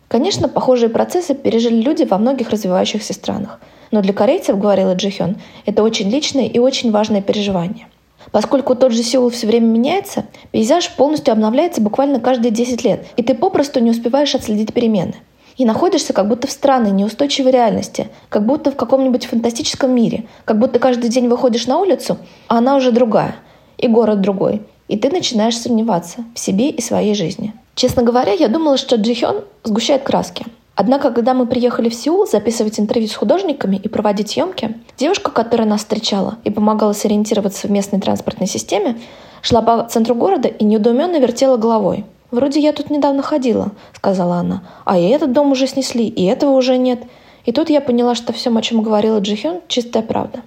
Конечно, 0.10 0.50
похожие 0.50 0.90
процессы 0.90 1.36
пережили 1.36 1.80
люди 1.82 2.04
во 2.04 2.18
многих 2.18 2.50
развивающихся 2.50 3.14
странах. 3.14 3.62
Но 3.92 4.02
для 4.02 4.12
корейцев, 4.12 4.60
говорила 4.60 4.94
Джихён, 4.94 5.38
это 5.66 5.84
очень 5.84 6.10
личное 6.10 6.48
и 6.48 6.60
очень 6.60 6.92
важное 6.92 7.22
переживание. 7.22 7.88
Поскольку 8.34 8.74
тот 8.74 8.92
же 8.92 9.04
Сеул 9.04 9.30
все 9.30 9.46
время 9.46 9.68
меняется, 9.68 10.26
пейзаж 10.50 10.90
полностью 10.96 11.32
обновляется 11.32 11.82
буквально 11.82 12.20
каждые 12.20 12.50
10 12.50 12.84
лет, 12.84 13.06
и 13.16 13.22
ты 13.22 13.36
попросту 13.36 13.80
не 13.80 13.92
успеваешь 13.92 14.34
отследить 14.34 14.74
перемены. 14.74 15.14
И 15.56 15.66
находишься 15.66 16.14
как 16.14 16.28
будто 16.28 16.48
в 16.48 16.52
странной, 16.52 16.90
неустойчивой 16.90 17.52
реальности, 17.52 18.08
как 18.30 18.44
будто 18.48 18.72
в 18.72 18.76
каком-нибудь 18.76 19.28
фантастическом 19.28 19.94
мире, 19.94 20.26
как 20.46 20.58
будто 20.58 20.80
каждый 20.80 21.12
день 21.12 21.28
выходишь 21.28 21.68
на 21.68 21.78
улицу, 21.78 22.18
а 22.48 22.58
она 22.58 22.76
уже 22.76 22.92
другая, 22.92 23.36
и 23.78 23.88
город 23.88 24.22
другой, 24.22 24.64
и 24.88 24.98
ты 24.98 25.12
начинаешь 25.12 25.56
сомневаться 25.56 26.26
в 26.34 26.40
себе 26.40 26.72
и 26.72 26.82
своей 26.82 27.14
жизни. 27.14 27.54
Честно 27.76 28.02
говоря, 28.02 28.34
я 28.34 28.48
думала, 28.48 28.78
что 28.78 28.96
Джихён 28.96 29.44
сгущает 29.64 30.02
краски– 30.02 30.44
Однако, 30.76 31.12
когда 31.12 31.34
мы 31.34 31.46
приехали 31.46 31.90
в 31.90 31.94
Сеул 31.94 32.26
записывать 32.26 32.80
интервью 32.80 33.08
с 33.08 33.16
художниками 33.16 33.76
и 33.76 33.88
проводить 33.88 34.32
съемки, 34.32 34.76
девушка, 34.98 35.30
которая 35.30 35.68
нас 35.68 35.82
встречала 35.82 36.38
и 36.44 36.50
помогала 36.50 36.94
сориентироваться 36.94 37.68
в 37.68 37.72
местной 37.72 38.02
транспортной 38.02 38.48
системе, 38.48 38.98
шла 39.42 39.62
по 39.62 39.84
центру 39.84 40.16
города 40.16 40.48
и 40.48 40.66
недоуменно 40.66 41.20
вертела 41.20 41.58
головой. 41.58 42.06
«Вроде 42.32 42.60
я 42.60 42.74
тут 42.74 42.90
недавно 42.90 43.22
ходила»,— 43.22 43.72
сказала 43.94 44.38
она. 44.38 44.64
«А 44.86 44.98
и 44.98 45.08
этот 45.08 45.34
дом 45.34 45.52
уже 45.52 45.68
снесли, 45.68 46.08
и 46.08 46.26
этого 46.26 46.52
уже 46.52 46.78
нет». 46.78 47.04
И 47.46 47.52
тут 47.52 47.70
я 47.70 47.82
поняла, 47.82 48.16
что 48.16 48.34
всем, 48.34 48.58
о 48.58 48.62
чем 48.62 48.82
говорила 48.82 49.20
Джихён, 49.20 49.62
чистая 49.68 50.02
правда. 50.02 50.40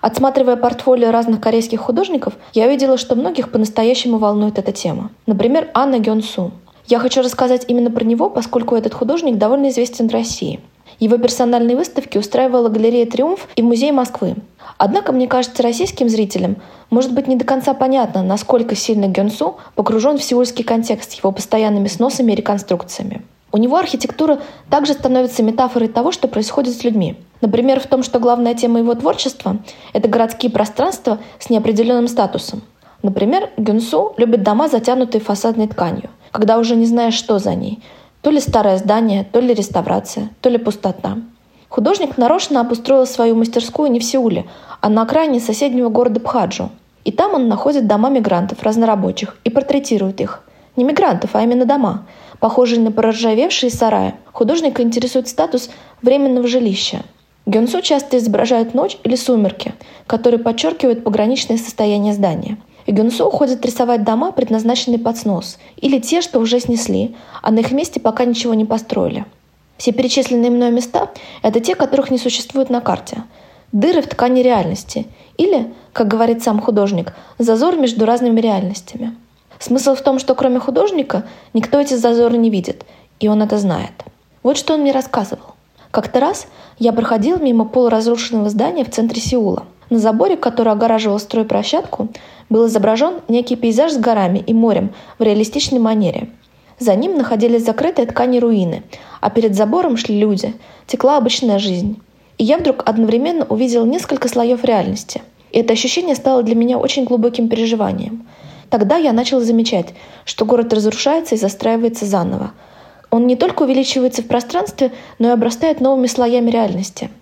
Отсматривая 0.00 0.56
портфолио 0.56 1.10
разных 1.10 1.40
корейских 1.40 1.80
художников, 1.80 2.34
я 2.52 2.66
увидела, 2.66 2.96
что 2.96 3.16
многих 3.16 3.50
по-настоящему 3.50 4.18
волнует 4.18 4.58
эта 4.58 4.72
тема. 4.72 5.10
Например, 5.26 5.68
Анна 5.74 5.98
Гён 5.98 6.22
я 6.90 6.98
хочу 6.98 7.22
рассказать 7.22 7.64
именно 7.68 7.90
про 7.90 8.04
него, 8.04 8.28
поскольку 8.28 8.74
этот 8.74 8.94
художник 8.94 9.38
довольно 9.38 9.68
известен 9.68 10.08
в 10.08 10.12
России. 10.12 10.58
Его 10.98 11.18
персональные 11.18 11.76
выставки 11.76 12.18
устраивала 12.18 12.68
галерея 12.68 13.06
«Триумф» 13.06 13.46
и 13.54 13.62
Музей 13.62 13.92
Москвы. 13.92 14.34
Однако, 14.76 15.12
мне 15.12 15.28
кажется, 15.28 15.62
российским 15.62 16.08
зрителям 16.08 16.56
может 16.90 17.14
быть 17.14 17.28
не 17.28 17.36
до 17.36 17.44
конца 17.44 17.74
понятно, 17.74 18.24
насколько 18.24 18.74
сильно 18.74 19.06
Гёнсу 19.06 19.58
погружен 19.76 20.18
в 20.18 20.24
сеульский 20.24 20.64
контекст 20.64 21.12
его 21.14 21.30
постоянными 21.30 21.86
сносами 21.86 22.32
и 22.32 22.34
реконструкциями. 22.34 23.22
У 23.52 23.56
него 23.56 23.76
архитектура 23.76 24.40
также 24.68 24.92
становится 24.92 25.44
метафорой 25.44 25.88
того, 25.88 26.10
что 26.10 26.26
происходит 26.26 26.74
с 26.74 26.82
людьми. 26.82 27.16
Например, 27.40 27.78
в 27.78 27.86
том, 27.86 28.02
что 28.02 28.18
главная 28.18 28.54
тема 28.54 28.80
его 28.80 28.94
творчества– 28.94 29.58
это 29.92 30.08
городские 30.08 30.50
пространства 30.50 31.18
с 31.38 31.50
неопределенным 31.50 32.08
статусом. 32.08 32.62
Например, 33.02 33.48
Гюнсу 33.56 34.12
любит 34.18 34.42
дома, 34.42 34.68
затянутые 34.68 35.22
фасадной 35.22 35.68
тканью, 35.68 36.10
когда 36.32 36.58
уже 36.58 36.76
не 36.76 36.84
знаешь, 36.84 37.14
что 37.14 37.38
за 37.38 37.54
ней. 37.54 37.82
То 38.20 38.30
ли 38.30 38.40
старое 38.40 38.76
здание, 38.76 39.24
то 39.24 39.40
ли 39.40 39.54
реставрация, 39.54 40.28
то 40.42 40.50
ли 40.50 40.58
пустота. 40.58 41.16
Художник 41.70 42.18
нарочно 42.18 42.60
обустроил 42.60 43.06
свою 43.06 43.36
мастерскую 43.36 43.90
не 43.90 44.00
в 44.00 44.04
Сеуле, 44.04 44.44
а 44.82 44.90
на 44.90 45.02
окраине 45.02 45.40
соседнего 45.40 45.88
города 45.88 46.20
Пхаджу. 46.20 46.70
И 47.04 47.12
там 47.12 47.32
он 47.32 47.48
находит 47.48 47.86
дома 47.86 48.10
мигрантов, 48.10 48.62
разнорабочих, 48.62 49.38
и 49.44 49.50
портретирует 49.50 50.20
их. 50.20 50.42
Не 50.76 50.84
мигрантов, 50.84 51.30
а 51.32 51.42
именно 51.42 51.64
дома, 51.64 52.06
похожие 52.38 52.80
на 52.80 52.92
проржавевшие 52.92 53.70
сараи. 53.70 54.14
Художника 54.32 54.82
интересует 54.82 55.28
статус 55.28 55.70
временного 56.02 56.46
жилища. 56.46 56.98
Гёнсу 57.46 57.80
часто 57.80 58.18
изображают 58.18 58.74
ночь 58.74 58.98
или 59.02 59.16
сумерки, 59.16 59.72
которые 60.06 60.40
подчеркивают 60.40 61.02
пограничное 61.02 61.56
состояние 61.56 62.12
здания– 62.12 62.58
и 62.86 62.92
Гюнсу 62.92 63.26
уходит 63.26 63.64
рисовать 63.64 64.04
дома, 64.04 64.32
предназначенные 64.32 64.98
под 64.98 65.16
снос, 65.18 65.58
или 65.76 65.98
те, 65.98 66.20
что 66.20 66.38
уже 66.38 66.60
снесли, 66.60 67.14
а 67.42 67.50
на 67.50 67.60
их 67.60 67.72
месте 67.72 68.00
пока 68.00 68.24
ничего 68.24 68.54
не 68.54 68.64
построили. 68.64 69.24
Все 69.76 69.92
перечисленные 69.92 70.50
мной 70.50 70.70
места– 70.70 71.10
это 71.42 71.60
те, 71.60 71.74
которых 71.74 72.10
не 72.10 72.18
существует 72.18 72.68
на 72.68 72.80
карте. 72.80 73.24
Дыры 73.72 74.02
в 74.02 74.08
ткани 74.08 74.40
реальности. 74.40 75.06
Или, 75.38 75.72
как 75.92 76.08
говорит 76.08 76.42
сам 76.42 76.60
художник, 76.60 77.14
зазор 77.38 77.76
между 77.76 78.04
разными 78.04 78.40
реальностями. 78.40 79.16
Смысл 79.58 79.94
в 79.94 80.02
том, 80.02 80.18
что 80.18 80.34
кроме 80.34 80.58
художника 80.58 81.24
никто 81.54 81.80
эти 81.80 81.94
зазоры 81.94 82.36
не 82.36 82.50
видит, 82.50 82.84
и 83.20 83.28
он 83.28 83.42
это 83.42 83.58
знает. 83.58 83.92
Вот 84.42 84.56
что 84.56 84.74
он 84.74 84.80
мне 84.80 84.92
рассказывал. 84.92 85.54
Как-то 85.90 86.20
раз 86.20 86.46
я 86.78 86.92
проходил 86.92 87.38
мимо 87.38 87.64
полуразрушенного 87.64 88.48
здания 88.48 88.84
в 88.84 88.90
центре 88.90 89.20
Сеула. 89.20 89.64
На 89.90 89.98
заборе, 89.98 90.36
который 90.36 90.72
огораживал 90.72 91.18
стройплощадку, 91.18 92.08
был 92.48 92.68
изображен 92.68 93.14
некий 93.26 93.56
пейзаж 93.56 93.92
с 93.92 93.98
горами 93.98 94.38
и 94.38 94.54
морем 94.54 94.94
в 95.18 95.22
реалистичной 95.24 95.80
манере. 95.80 96.28
За 96.78 96.94
ним 96.94 97.18
находились 97.18 97.64
закрытые 97.64 98.06
ткани 98.06 98.38
руины, 98.38 98.84
а 99.20 99.30
перед 99.30 99.56
забором 99.56 99.96
шли 99.96 100.16
люди, 100.18 100.54
текла 100.86 101.16
обычная 101.16 101.58
жизнь. 101.58 102.00
И 102.38 102.44
я 102.44 102.58
вдруг 102.58 102.84
одновременно 102.86 103.44
увидел 103.44 103.84
несколько 103.84 104.28
слоев 104.28 104.64
реальности. 104.64 105.22
И 105.50 105.58
это 105.58 105.72
ощущение 105.72 106.14
стало 106.14 106.44
для 106.44 106.54
меня 106.54 106.78
очень 106.78 107.04
глубоким 107.04 107.48
переживанием. 107.48 108.28
Тогда 108.70 108.96
я 108.96 109.12
начал 109.12 109.40
замечать, 109.40 109.88
что 110.24 110.44
город 110.44 110.72
разрушается 110.72 111.34
и 111.34 111.38
застраивается 111.38 112.06
заново. 112.06 112.52
Он 113.10 113.26
не 113.26 113.34
только 113.34 113.64
увеличивается 113.64 114.22
в 114.22 114.28
пространстве, 114.28 114.92
но 115.18 115.28
и 115.28 115.32
обрастает 115.32 115.80
новыми 115.80 116.06
слоями 116.06 116.48
реальности– 116.48 117.10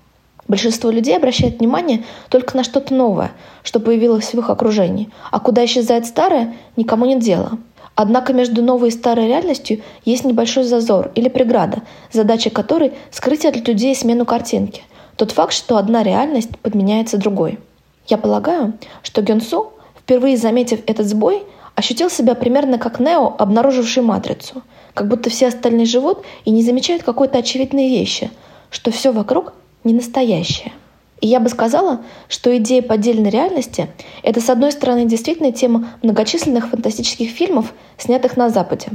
Большинство 0.49 0.91
людей 0.91 1.15
обращает 1.15 1.59
внимание 1.59 2.05
только 2.31 2.57
на 2.57 2.65
что-то 2.65 2.95
новое, 2.95 3.33
что 3.63 3.81
появилось 3.81 4.33
в 4.33 4.39
их 4.39 4.49
окружении, 4.49 5.11
а 5.31 5.41
куда 5.41 5.65
исчезает 5.67 6.07
старое, 6.07 6.57
никому 6.77 7.05
нет 7.05 7.21
дела. 7.21 7.59
Однако 7.95 8.33
между 8.33 8.63
новой 8.63 8.89
и 8.89 8.93
старой 8.93 9.27
реальностью 9.27 9.83
есть 10.05 10.25
небольшой 10.25 10.65
зазор 10.65 11.11
или 11.15 11.29
преграда, 11.29 11.83
задача 12.13 12.49
которой— 12.49 12.93
скрыть 13.11 13.45
от 13.45 13.69
людей 13.69 13.95
смену 13.95 14.25
картинки. 14.25 14.83
Тот 15.17 15.33
факт, 15.33 15.53
что 15.53 15.77
одна 15.77 16.03
реальность 16.03 16.57
подменяется 16.63 17.19
другой. 17.19 17.59
Я 18.07 18.17
полагаю, 18.17 18.73
что 19.03 19.21
Гёнсу, 19.21 19.73
впервые 19.99 20.37
заметив 20.39 20.81
этот 20.87 21.07
сбой, 21.09 21.43
ощутил 21.75 22.09
себя 22.09 22.35
примерно 22.35 22.79
как 22.79 23.01
Нео, 23.01 23.35
обнаруживший 23.37 24.03
матрицу. 24.03 24.63
Как 24.95 25.09
будто 25.09 25.29
все 25.29 25.49
остальные 25.49 25.87
живут 25.87 26.25
и 26.45 26.51
не 26.51 26.63
замечают 26.63 27.03
какой-то 27.03 27.39
очевидной 27.39 27.91
вещи, 27.91 28.31
что 28.71 28.91
все 28.91 29.13
вокруг 29.13 29.53
не 29.85 29.95
настоящее. 29.95 30.73
И 31.21 31.27
я 31.27 31.41
бы 31.41 31.49
сказала, 31.49 32.03
что 32.29 32.57
идея 32.57 32.83
поддельной 32.83 33.31
реальности— 33.31 33.89
это, 34.23 34.41
с 34.41 34.49
одной 34.51 34.71
стороны, 34.73 35.05
действительно 35.07 35.53
тема 35.53 35.89
многочисленных 36.03 36.69
фантастических 36.69 37.31
фильмов, 37.31 37.75
снятых 37.97 38.37
на 38.37 38.51
Западе. 38.51 38.89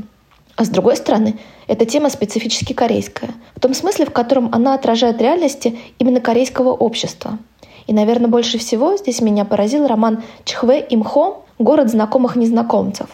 А 0.56 0.66
с 0.66 0.70
другой 0.70 0.96
стороны, 0.96 1.40
эта 1.68 1.86
тема 1.86 2.10
специфически 2.10 2.74
корейская, 2.74 3.32
в 3.56 3.60
том 3.60 3.74
смысле, 3.74 4.06
в 4.06 4.12
котором 4.12 4.50
она 4.54 4.76
отражает 4.76 5.22
реальности 5.22 5.78
именно 6.00 6.22
корейского 6.22 6.70
общества. 6.70 7.40
И, 7.88 7.94
наверное, 7.94 8.30
больше 8.30 8.58
всего 8.58 8.96
здесь 8.96 9.20
меня 9.20 9.46
поразил 9.46 9.88
роман 9.88 10.24
Чхве 10.46 10.86
Имхо 10.90 11.44
«Город 11.60 11.90
знакомых 11.90 12.36
незнакомцев», 12.36 13.08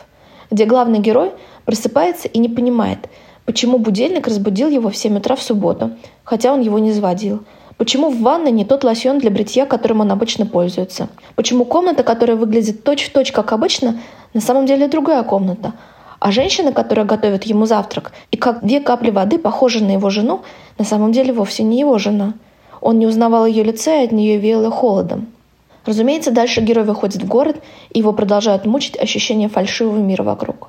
где 0.52 0.66
главный 0.66 1.00
герой 1.00 1.32
просыпается 1.66 2.28
и 2.28 2.40
не 2.40 2.50
понимает, 2.50 3.10
почему 3.50 3.80
будильник 3.80 4.28
разбудил 4.28 4.70
его 4.70 4.92
в 4.92 4.96
7 4.96 5.18
утра 5.18 5.36
в 5.36 5.42
субботу, 5.42 5.90
хотя 6.24 6.54
он 6.54 6.62
его 6.62 6.78
не 6.78 6.92
заводил– 6.92 7.44
Почему 7.80 8.10
в 8.10 8.20
ванной 8.20 8.52
не 8.52 8.66
тот 8.66 8.84
лосьон 8.84 9.20
для 9.20 9.32
бритья, 9.32 9.66
которым 9.66 10.02
он 10.02 10.12
обычно 10.12 10.46
пользуется? 10.46 11.08
Почему 11.36 11.64
комната, 11.64 12.04
которая 12.04 12.36
выглядит 12.36 12.84
точь-в-точь, 12.84 13.32
как 13.32 13.54
обычно, 13.54 14.02
на 14.34 14.42
самом 14.42 14.66
деле 14.66 14.90
другая 14.90 15.24
комната? 15.24 15.72
А 16.20 16.30
женщина, 16.34 16.74
которая 16.74 17.06
готовит 17.06 17.46
ему 17.46 17.66
завтрак, 17.66 18.12
и 18.32 18.38
как 18.38 18.66
две 18.66 18.82
капли 18.82 19.12
воды, 19.12 19.40
похожи 19.40 19.82
на 19.82 19.92
его 19.92 20.10
жену, 20.10 20.42
на 20.78 20.84
самом 20.84 21.14
деле 21.14 21.32
вовсе 21.32 21.64
не 21.64 21.80
его 21.80 21.98
жена. 21.98 22.34
Он 22.82 23.00
не 23.00 23.08
узнавал 23.08 23.46
ее 23.46 23.64
лица, 23.64 24.02
и 24.02 24.04
от 24.04 24.12
нее 24.12 24.38
веяло 24.38 24.70
холодом. 24.70 25.28
Разумеется, 25.86 26.32
дальше 26.32 26.60
герой 26.60 26.84
выходит 26.84 27.24
в 27.24 27.28
город, 27.30 27.64
и 27.92 28.00
его 28.00 28.12
продолжают 28.12 28.66
мучить 28.66 29.00
ощущение 29.00 29.48
фальшивого 29.48 30.00
мира 30.00 30.24
вокруг. 30.24 30.68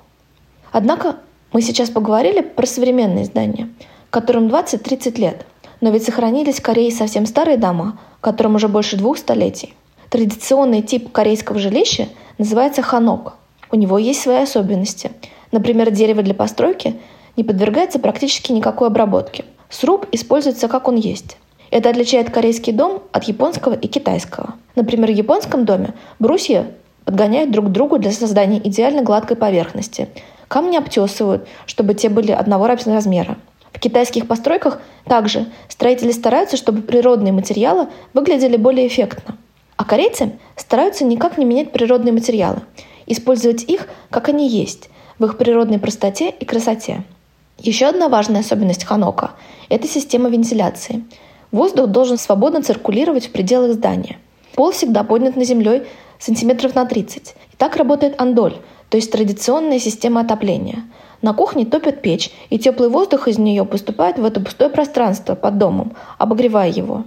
Однако 0.71 1.17
мы 1.53 1.63
сейчас 1.63 1.91
поговорили 1.91 2.41
про 2.41 2.67
современные 2.67 3.25
здания, 3.25 3.69
которым 4.11 4.49
20-30 4.49 5.19
лет– 5.21 5.47
но 5.81 5.91
ведь 5.91 6.05
сохранились 6.05 6.59
в 6.59 6.63
Корее 6.63 6.91
совсем 6.91 7.27
старые 7.27 7.57
дома, 7.57 7.99
которым 8.21 8.57
уже 8.57 8.69
больше 8.69 8.97
двух 8.97 9.19
столетий. 9.19 9.75
Традиционный 10.11 10.83
тип 10.83 11.11
корейского 11.13 11.59
жилища 11.59 12.09
называется 12.39 12.83
ханок. 12.83 13.35
У 13.71 13.77
него 13.77 13.99
есть 13.99 14.21
свои 14.21 14.43
особенности. 14.43 15.11
Например, 15.53 15.91
дерево 15.91 16.23
для 16.23 16.35
постройки 16.35 16.97
не 17.37 17.45
подвергается 17.45 17.99
практически 17.99 18.53
никакой 18.53 18.89
обработке. 18.89 19.45
Сруб 19.69 20.07
используется 20.13 20.69
как 20.69 20.89
он 20.89 20.97
есть. 20.97 21.37
Это 21.71 21.89
отличает 21.89 22.31
корейский 22.31 22.73
дом 22.73 23.03
от 23.13 23.25
японского 23.25 23.75
и 23.75 23.87
китайского. 23.87 24.55
Например, 24.75 25.11
в 25.11 25.15
японском 25.15 25.65
доме 25.65 25.95
брусья 26.19 26.67
подгоняют 27.05 27.53
друг 27.53 27.67
к 27.67 27.71
другу 27.71 27.99
для 27.99 28.11
создания 28.11 28.59
идеально 28.59 29.03
гладкой 29.03 29.37
поверхности. 29.37 30.09
Камни 30.51 30.77
обтесывают, 30.77 31.47
чтобы 31.65 31.95
те 31.95 32.09
были 32.09 32.33
одного 32.33 32.67
размера. 32.67 33.39
В 33.73 33.79
китайских 33.79 34.27
постройках 34.27 34.81
также 35.05 35.47
строители 35.69 36.11
стараются, 36.11 36.57
чтобы 36.57 36.83
природные 36.83 37.33
материалы 37.33 37.87
выглядели 38.15 38.57
более 38.57 38.89
эффектно. 38.89 39.37
А 39.77 39.85
корейцы 39.85 40.41
стараются 40.57 41.05
никак 41.05 41.39
не 41.39 41.45
менять 41.45 41.71
природные 41.71 42.13
материалы, 42.13 42.63
использовать 43.07 43.63
их, 43.63 43.87
как 44.11 44.29
они 44.29 44.49
есть, 44.49 44.91
в 45.21 45.25
их 45.25 45.39
природной 45.39 45.79
простоте 45.79 46.31
и 46.31 46.45
красоте. 46.45 47.05
Еще 47.59 47.87
одна 47.87 48.09
важная 48.09 48.41
особенность 48.41 48.83
Ханока– 48.83 49.35
это 49.69 49.87
система 49.87 50.31
вентиляции. 50.31 51.05
Воздух 51.53 51.87
должен 51.87 52.19
свободно 52.19 52.61
циркулировать 52.61 53.29
в 53.29 53.31
пределах 53.31 53.75
здания. 53.75 54.19
Пол 54.57 54.73
всегда 54.73 55.05
поднят 55.05 55.37
на 55.37 55.45
землей 55.45 55.83
сантиметров 56.19 56.75
на 56.75 56.87
30. 56.87 57.37
И 57.53 57.57
так 57.57 57.77
работает 57.77 58.21
андоль, 58.21 58.57
то 58.91 58.99
есть 58.99 59.11
традиционная 59.11 59.79
система 59.79 60.21
отопления– 60.21 60.85
на 61.23 61.35
кухне 61.35 61.67
топят 61.67 62.01
печь, 62.01 62.31
и 62.49 62.59
теплый 62.59 62.89
воздух 62.89 63.29
из 63.29 63.39
нее 63.39 63.67
поступает 63.67 64.19
в 64.19 64.25
это 64.25 64.41
пустое 64.41 64.71
пространство 64.71 65.35
под 65.35 65.59
домом, 65.59 65.93
обогревая 66.17 66.71
его. 66.71 67.05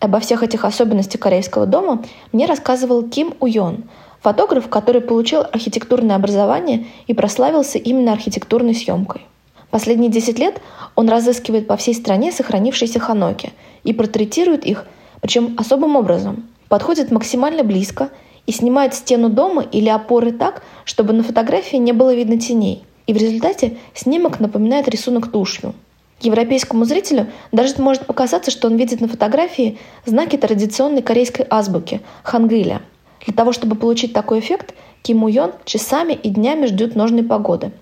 Обо 0.00 0.20
всех 0.20 0.42
этих 0.42 0.64
особенностях 0.64 1.20
корейского 1.20 1.66
дома 1.66 2.02
мне 2.32 2.46
рассказывал 2.46 3.02
Ким 3.02 3.34
Уйон, 3.40 3.84
фотограф, 4.20 4.68
который 4.68 5.02
получил 5.02 5.42
архитектурное 5.42 6.16
образование 6.16 6.86
и 7.06 7.12
прославился 7.12 7.76
именно 7.76 8.12
архитектурной 8.12 8.74
съемкой. 8.74 9.26
Последние 9.70 10.10
10 10.10 10.38
лет 10.38 10.60
он 10.94 11.10
разыскивает 11.10 11.66
по 11.66 11.76
всей 11.76 11.94
стране 11.94 12.32
сохранившиеся 12.32 13.00
ханоки 13.00 13.52
и 13.84 13.92
портретирует 13.92 14.64
их, 14.64 14.86
причем 15.20 15.56
особым 15.58 15.96
образом. 15.96 16.48
Подходит 16.68 17.10
максимально 17.10 17.64
близко 17.64 18.08
и 18.46 18.52
снимает 18.52 18.94
стену 18.94 19.28
дома 19.28 19.62
или 19.62 19.88
опоры 19.88 20.32
так, 20.32 20.62
чтобы 20.84 21.12
на 21.12 21.22
фотографии 21.22 21.76
не 21.76 21.92
было 21.92 22.14
видно 22.14 22.38
теней– 22.38 22.84
и 23.06 23.12
в 23.12 23.16
результате 23.16 23.76
снимок 23.94 24.40
напоминает 24.40 24.88
рисунок 24.88 25.30
тушью. 25.30 25.74
Европейскому 26.20 26.84
зрителю 26.84 27.26
даже 27.50 27.74
может 27.78 28.06
показаться, 28.06 28.50
что 28.50 28.68
он 28.68 28.76
видит 28.76 29.00
на 29.00 29.08
фотографии 29.08 29.78
знаки 30.06 30.36
традиционной 30.36 31.02
корейской 31.02 31.44
азбуки– 31.50 32.00
хангыля. 32.22 32.82
Для 33.24 33.34
того, 33.34 33.52
чтобы 33.52 33.74
получить 33.74 34.12
такой 34.12 34.38
эффект, 34.38 34.74
Ким 35.02 35.24
Уйон 35.24 35.52
часами 35.64 36.12
и 36.12 36.30
днями 36.30 36.66
ждет 36.66 36.94
нужной 36.94 37.24
погоды. 37.24 37.72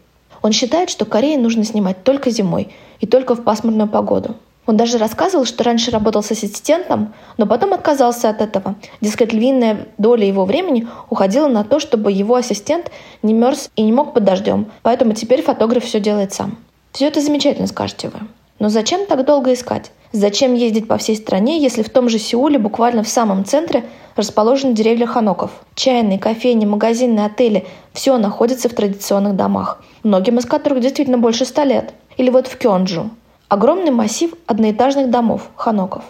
Он 0.42 0.52
считает, 0.52 0.88
что 0.88 1.04
Корее 1.04 1.36
нужно 1.36 1.64
снимать 1.64 2.02
только 2.02 2.30
зимой 2.30 2.70
и 3.00 3.06
только 3.06 3.34
в 3.34 3.44
пасмурную 3.44 3.88
погоду– 3.88 4.36
он 4.70 4.76
даже 4.76 4.98
рассказывал, 4.98 5.46
что 5.46 5.64
раньше 5.64 5.90
работал 5.90 6.22
с 6.22 6.30
ассистентом, 6.30 7.12
но 7.38 7.46
потом 7.46 7.74
отказался 7.74 8.30
от 8.30 8.40
этого. 8.40 8.76
Дескать, 9.00 9.32
львиная 9.32 9.88
доля 9.98 10.24
его 10.24 10.44
времени 10.44 10.86
уходила 11.10 11.48
на 11.48 11.64
то, 11.64 11.80
чтобы 11.80 12.12
его 12.12 12.36
ассистент 12.36 12.92
не 13.24 13.34
мерз 13.34 13.68
и 13.74 13.82
не 13.82 13.92
мог 13.92 14.14
под 14.14 14.22
дождем, 14.22 14.70
поэтому 14.82 15.12
теперь 15.12 15.42
фотограф 15.42 15.84
все 15.84 15.98
делает 15.98 16.32
сам. 16.32 16.56
Все 16.92 17.08
это 17.08 17.20
замечательно, 17.20 17.66
скажете 17.66 18.10
вы. 18.10 18.20
Но 18.60 18.68
зачем 18.68 19.06
так 19.06 19.24
долго 19.24 19.52
искать? 19.54 19.90
Зачем 20.12 20.54
ездить 20.54 20.86
по 20.86 20.98
всей 20.98 21.16
стране, 21.16 21.60
если 21.60 21.82
в 21.82 21.90
том 21.90 22.08
же 22.08 22.20
Сеуле, 22.20 22.60
буквально 22.60 23.02
в 23.02 23.08
самом 23.08 23.44
центре, 23.44 23.84
расположены 24.14 24.72
деревья 24.72 25.06
ханоков? 25.06 25.50
Чайные, 25.74 26.20
кофейни, 26.20 26.64
магазины, 26.64 27.20
отели– 27.20 27.66
все 27.92 28.18
находится 28.18 28.68
в 28.68 28.74
традиционных 28.74 29.34
домах, 29.34 29.82
многим 30.04 30.38
из 30.38 30.46
которых 30.46 30.80
действительно 30.80 31.18
больше 31.18 31.44
ста 31.44 31.64
лет. 31.64 31.92
Или 32.16 32.30
вот 32.30 32.46
в 32.46 32.56
Кёнджу, 32.56 33.10
Огромный 33.50 33.90
массив 33.90 34.32
одноэтажных 34.46 35.10
домов, 35.10 35.50
ханоков. 35.56 36.04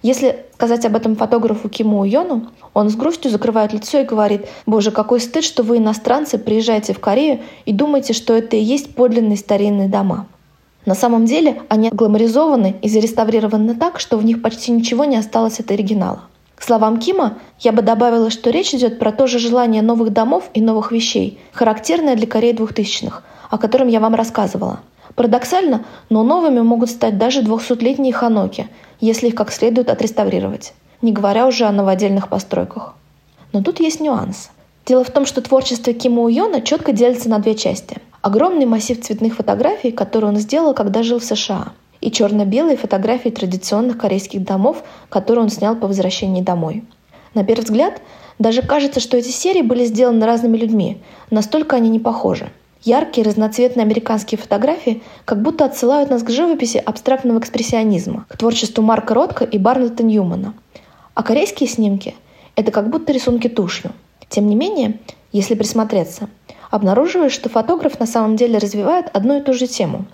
Если 0.00 0.46
сказать 0.54 0.86
об 0.86 0.96
этом 0.96 1.14
фотографу 1.14 1.68
Киму 1.68 2.02
Йону, 2.06 2.46
он 2.72 2.88
с 2.88 2.96
грустью 2.96 3.30
закрывает 3.30 3.74
лицо 3.74 3.98
и 3.98 4.04
говорит, 4.04 4.46
«Боже, 4.64 4.90
какой 4.90 5.20
стыд, 5.20 5.44
что 5.44 5.62
вы, 5.62 5.76
иностранцы, 5.76 6.38
приезжаете 6.38 6.94
в 6.94 6.98
Корею 6.98 7.40
и 7.66 7.74
думаете, 7.74 8.14
что 8.14 8.32
это 8.32 8.56
и 8.56 8.62
есть 8.62 8.94
подлинные 8.94 9.36
старинные 9.36 9.90
дома». 9.90 10.26
На 10.86 10.94
самом 10.94 11.26
деле 11.26 11.60
они 11.68 11.90
гламоризованы 11.90 12.76
и 12.80 12.88
зареставрированы 12.88 13.74
так, 13.74 14.00
что 14.00 14.16
в 14.16 14.24
них 14.24 14.40
почти 14.40 14.72
ничего 14.72 15.04
не 15.04 15.18
осталось 15.18 15.60
от 15.60 15.70
оригинала. 15.70 16.22
К 16.54 16.62
словам 16.62 16.98
Кима, 16.98 17.36
я 17.58 17.72
бы 17.72 17.82
добавила, 17.82 18.30
что 18.30 18.48
речь 18.48 18.72
идет 18.72 18.98
про 18.98 19.12
то 19.12 19.26
же 19.26 19.38
желание 19.38 19.82
новых 19.82 20.14
домов 20.14 20.48
и 20.54 20.62
новых 20.62 20.92
вещей, 20.92 21.38
характерное 21.52 22.16
для 22.16 22.26
Кореи 22.26 22.52
двухтысячных, 22.52 23.22
о 23.50 23.58
котором 23.58 23.88
я 23.88 24.00
вам 24.00 24.14
рассказывала– 24.14 24.80
Парадоксально, 25.14 25.84
но 26.10 26.22
новыми 26.22 26.60
могут 26.60 26.90
стать 26.90 27.18
даже 27.18 27.42
200-летние 27.42 28.12
ханоки, 28.12 28.68
если 29.00 29.28
их 29.28 29.34
как 29.34 29.52
следует 29.52 29.88
отреставрировать, 29.88 30.74
не 31.02 31.12
говоря 31.12 31.46
уже 31.46 31.64
о 31.64 31.72
новодельных 31.72 32.28
постройках. 32.28 32.94
Но 33.52 33.62
тут 33.62 33.80
есть 33.80 34.00
нюанс. 34.00 34.50
Дело 34.84 35.04
в 35.04 35.10
том, 35.10 35.26
что 35.26 35.40
творчество 35.40 35.92
Кима 35.92 36.22
Уйона 36.22 36.60
четко 36.60 36.92
делится 36.92 37.28
на 37.28 37.38
две 37.38 37.54
части. 37.54 37.98
Огромный 38.22 38.66
массив 38.66 39.00
цветных 39.00 39.36
фотографий, 39.36 39.92
которые 39.92 40.30
он 40.30 40.36
сделал, 40.36 40.74
когда 40.74 41.02
жил 41.02 41.20
в 41.20 41.24
США, 41.24 41.72
и 42.00 42.10
черно-белые 42.10 42.76
фотографии 42.76 43.30
традиционных 43.30 43.98
корейских 43.98 44.44
домов, 44.44 44.82
которые 45.08 45.44
он 45.44 45.50
снял 45.50 45.76
по 45.76 45.86
возвращении 45.86 46.42
домой. 46.42 46.84
На 47.34 47.44
первый 47.44 47.62
взгляд, 47.62 48.00
даже 48.38 48.62
кажется, 48.62 49.00
что 49.00 49.16
эти 49.16 49.30
серии 49.30 49.62
были 49.62 49.84
сделаны 49.86 50.26
разными 50.26 50.56
людьми, 50.56 51.00
настолько 51.30 51.76
они 51.76 51.88
не 51.88 52.00
похожи– 52.00 52.50
Яркие 52.86 53.26
разноцветные 53.26 53.82
американские 53.82 54.38
фотографии 54.38 55.02
как 55.24 55.42
будто 55.42 55.64
отсылают 55.64 56.08
нас 56.08 56.22
к 56.22 56.30
живописи 56.30 56.76
абстрактного 56.76 57.40
экспрессионизма, 57.40 58.26
к 58.28 58.36
творчеству 58.36 58.80
Марка 58.80 59.12
Ротко 59.12 59.42
и 59.42 59.58
Барнета 59.58 60.04
Ньюмана. 60.04 60.54
А 61.14 61.24
корейские 61.24 61.68
снимки– 61.68 62.14
это 62.54 62.70
как 62.70 62.88
будто 62.88 63.12
рисунки 63.12 63.48
тушью. 63.48 63.90
Тем 64.28 64.46
не 64.46 64.54
менее, 64.54 65.00
если 65.32 65.56
присмотреться, 65.56 66.28
обнаруживаешь, 66.70 67.32
что 67.32 67.48
фотограф 67.48 67.98
на 67.98 68.06
самом 68.06 68.36
деле 68.36 68.58
развивает 68.58 69.10
одну 69.12 69.36
и 69.36 69.42
ту 69.42 69.52
же 69.52 69.66
тему. 69.66 70.04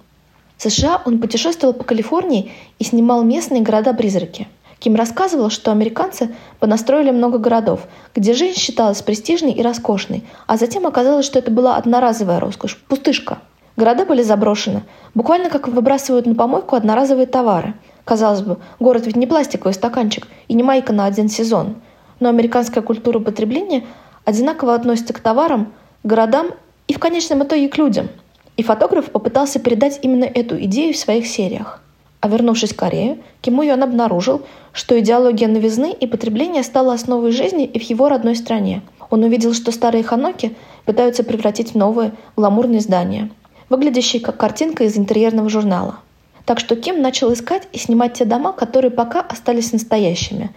В 0.57 0.63
США 0.63 1.03
он 1.05 1.19
путешествовал 1.19 1.75
по 1.75 1.85
Калифорнии 1.85 2.53
и 2.79 2.85
снимал 2.85 3.23
местные 3.23 3.61
города-призраки– 3.61 4.49
Ким 4.83 4.97
рассказывал, 4.97 5.49
что 5.49 5.71
американцы 5.71 6.35
понастроили 6.59 7.13
много 7.13 7.39
городов, 7.39 7.87
где 8.17 8.33
жизнь 8.33 8.59
считалась 8.59 9.01
престижной 9.01 9.53
и 9.53 9.63
роскошной, 9.63 10.25
а 10.49 10.57
затем 10.57 10.89
оказалось, 10.89 11.25
что 11.25 11.39
это 11.39 11.53
была 11.53 11.77
одноразовая 11.77 12.41
роскошь, 12.41 12.77
пустышка. 12.89 13.39
Города 13.77 14.05
были 14.05 14.23
заброшены, 14.23 14.83
буквально 15.15 15.51
как 15.51 15.69
выбрасывают 15.69 16.27
на 16.27 16.35
помойку 16.35 16.75
одноразовые 16.75 17.27
товары. 17.27 17.75
Казалось 18.05 18.43
бы, 18.43 18.59
город 18.81 19.07
ведь 19.07 19.15
не 19.15 19.29
пластиковый 19.29 19.73
стаканчик 19.73 20.27
и 20.49 20.55
не 20.55 20.65
майка 20.65 20.93
на 20.93 21.05
один 21.05 21.29
сезон. 21.29 21.77
Но 22.19 22.29
американская 22.29 22.83
культура 22.83 23.21
потребления 23.21 23.85
одинаково 24.25 24.75
относится 24.75 25.15
к 25.15 25.21
товарам, 25.21 25.73
городам 26.03 26.49
и 26.89 26.95
в 26.95 26.99
конечном 26.99 27.45
итоге 27.45 27.69
к 27.69 27.79
людям. 27.79 28.09
И 28.57 28.65
фотограф 28.65 29.13
попытался 29.13 29.61
передать 29.61 30.01
именно 30.03 30.25
эту 30.25 30.61
идею 30.61 30.93
в 30.93 30.97
своих 30.99 31.29
сериях. 31.29 31.81
А 32.23 32.29
вернувшись 32.29 32.73
в 32.73 32.77
Корею, 32.77 33.19
Ким 33.41 33.63
Юн 33.63 33.83
обнаружил, 33.83 34.43
что 34.73 34.99
идеология 35.01 35.49
новизны 35.49 35.93
и 35.93 36.07
потребления 36.07 36.63
стала 36.63 36.95
основой 36.95 37.33
жизни 37.33 37.65
и 37.65 37.81
в 37.81 37.83
его 37.83 38.09
родной 38.09 38.37
стране. 38.37 38.83
Он 39.11 39.25
увидел, 39.25 39.55
что 39.55 39.73
старые 39.73 40.05
ханоки 40.05 40.57
пытаются 40.85 41.25
превратить 41.25 41.73
в 41.73 41.75
новые 41.75 42.13
гламурные 42.37 42.79
здания, 42.79 43.29
выглядящие 43.69 44.23
как 44.23 44.37
картинка 44.37 44.85
из 44.85 44.97
интерьерного 44.97 45.49
журнала. 45.49 45.97
Так 46.45 46.61
что 46.61 46.77
Ким 46.77 47.03
начал 47.03 47.33
искать 47.33 47.67
и 47.73 47.79
снимать 47.79 48.15
те 48.15 48.25
дома, 48.25 48.53
которые 48.53 48.93
пока 48.93 49.21
остались 49.21 49.73
настоящими, 49.73 50.51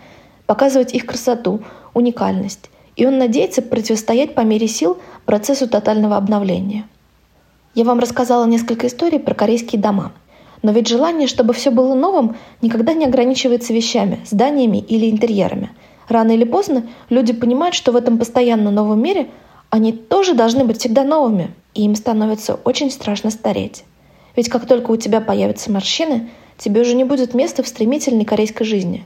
показывать 0.45 0.93
их 0.93 1.07
красоту, 1.07 1.61
уникальность. 1.95 2.69
И 2.95 3.07
он 3.07 3.17
надеется 3.17 3.63
противостоять 3.63 4.35
по 4.35 4.41
мере 4.41 4.67
сил 4.67 4.99
процессу 5.25 5.67
тотального 5.67 6.15
обновления. 6.15 6.87
Я 7.73 7.85
вам 7.85 7.97
рассказала 7.97 8.45
несколько 8.45 8.85
историй 8.85 9.19
про 9.19 9.33
корейские 9.33 9.81
дома– 9.81 10.11
но 10.65 10.71
ведь 10.71 10.87
желание, 10.87 11.27
чтобы 11.27 11.53
все 11.53 11.69
было 11.69 11.93
новым, 11.93 12.37
никогда 12.63 12.93
не 12.93 13.05
ограничивается 13.05 13.71
вещами, 13.71 14.19
зданиями 14.25 14.79
или 14.79 15.11
интерьерами. 15.11 15.69
Рано 16.09 16.31
или 16.31 16.43
поздно 16.43 16.87
люди 17.11 17.33
понимают, 17.33 17.75
что 17.75 17.91
в 17.91 17.95
этом 17.95 18.17
постоянно 18.17 18.71
новом 18.71 18.99
мире 18.99 19.27
они 19.69 19.91
тоже 19.93 20.33
должны 20.33 20.65
быть 20.65 20.79
всегда 20.79 21.03
новыми, 21.03 21.53
и 21.75 21.83
им 21.83 21.93
становится 21.93 22.55
очень 22.55 22.89
страшно 22.89 23.29
стареть. 23.29 23.83
Ведь 24.35 24.49
как 24.49 24.65
только 24.65 24.89
у 24.89 24.95
тебя 24.95 25.21
появятся 25.21 25.71
морщины, 25.71 26.31
тебе 26.57 26.81
уже 26.81 26.95
не 26.95 27.03
будет 27.03 27.35
места 27.35 27.61
в 27.61 27.67
стремительной 27.67 28.25
корейской 28.25 28.63
жизни, 28.63 29.03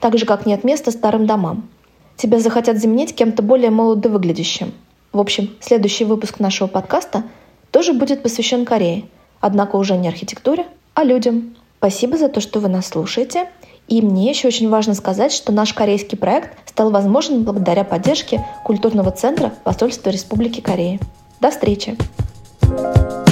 так 0.00 0.16
же, 0.16 0.24
как 0.24 0.46
нет 0.46 0.64
места 0.64 0.92
старым 0.92 1.26
домам. 1.26 1.68
Тебя 2.16 2.38
захотят 2.38 2.78
заменить 2.78 3.14
кем-то 3.14 3.42
более 3.42 3.70
молодо 3.70 4.08
выглядящим. 4.08 4.72
В 5.12 5.20
общем, 5.20 5.50
следующий 5.60 6.06
выпуск 6.06 6.40
нашего 6.40 6.68
подкаста 6.68 7.24
тоже 7.70 7.92
будет 7.92 8.22
посвящен 8.22 8.64
Корее, 8.64 9.04
однако 9.42 9.76
уже 9.76 9.98
не 9.98 10.08
архитектуре, 10.08 10.64
а 10.94 11.04
людям. 11.04 11.56
Спасибо 11.78 12.16
за 12.16 12.28
то, 12.28 12.40
что 12.40 12.60
вы 12.60 12.68
нас 12.68 12.88
слушаете. 12.88 13.48
И 13.88 14.00
мне 14.00 14.30
еще 14.30 14.48
очень 14.48 14.68
важно 14.68 14.94
сказать, 14.94 15.32
что 15.32 15.52
наш 15.52 15.74
корейский 15.74 16.16
проект 16.16 16.68
стал 16.68 16.90
возможен 16.90 17.42
благодаря 17.42 17.84
поддержке 17.84 18.44
культурного 18.64 19.10
центра 19.10 19.52
посольства 19.64 20.10
Республики 20.10 20.60
Кореи. 20.60 21.00
До 21.40 21.50
встречи! 21.50 21.96
thank 22.62 23.26
you 23.26 23.31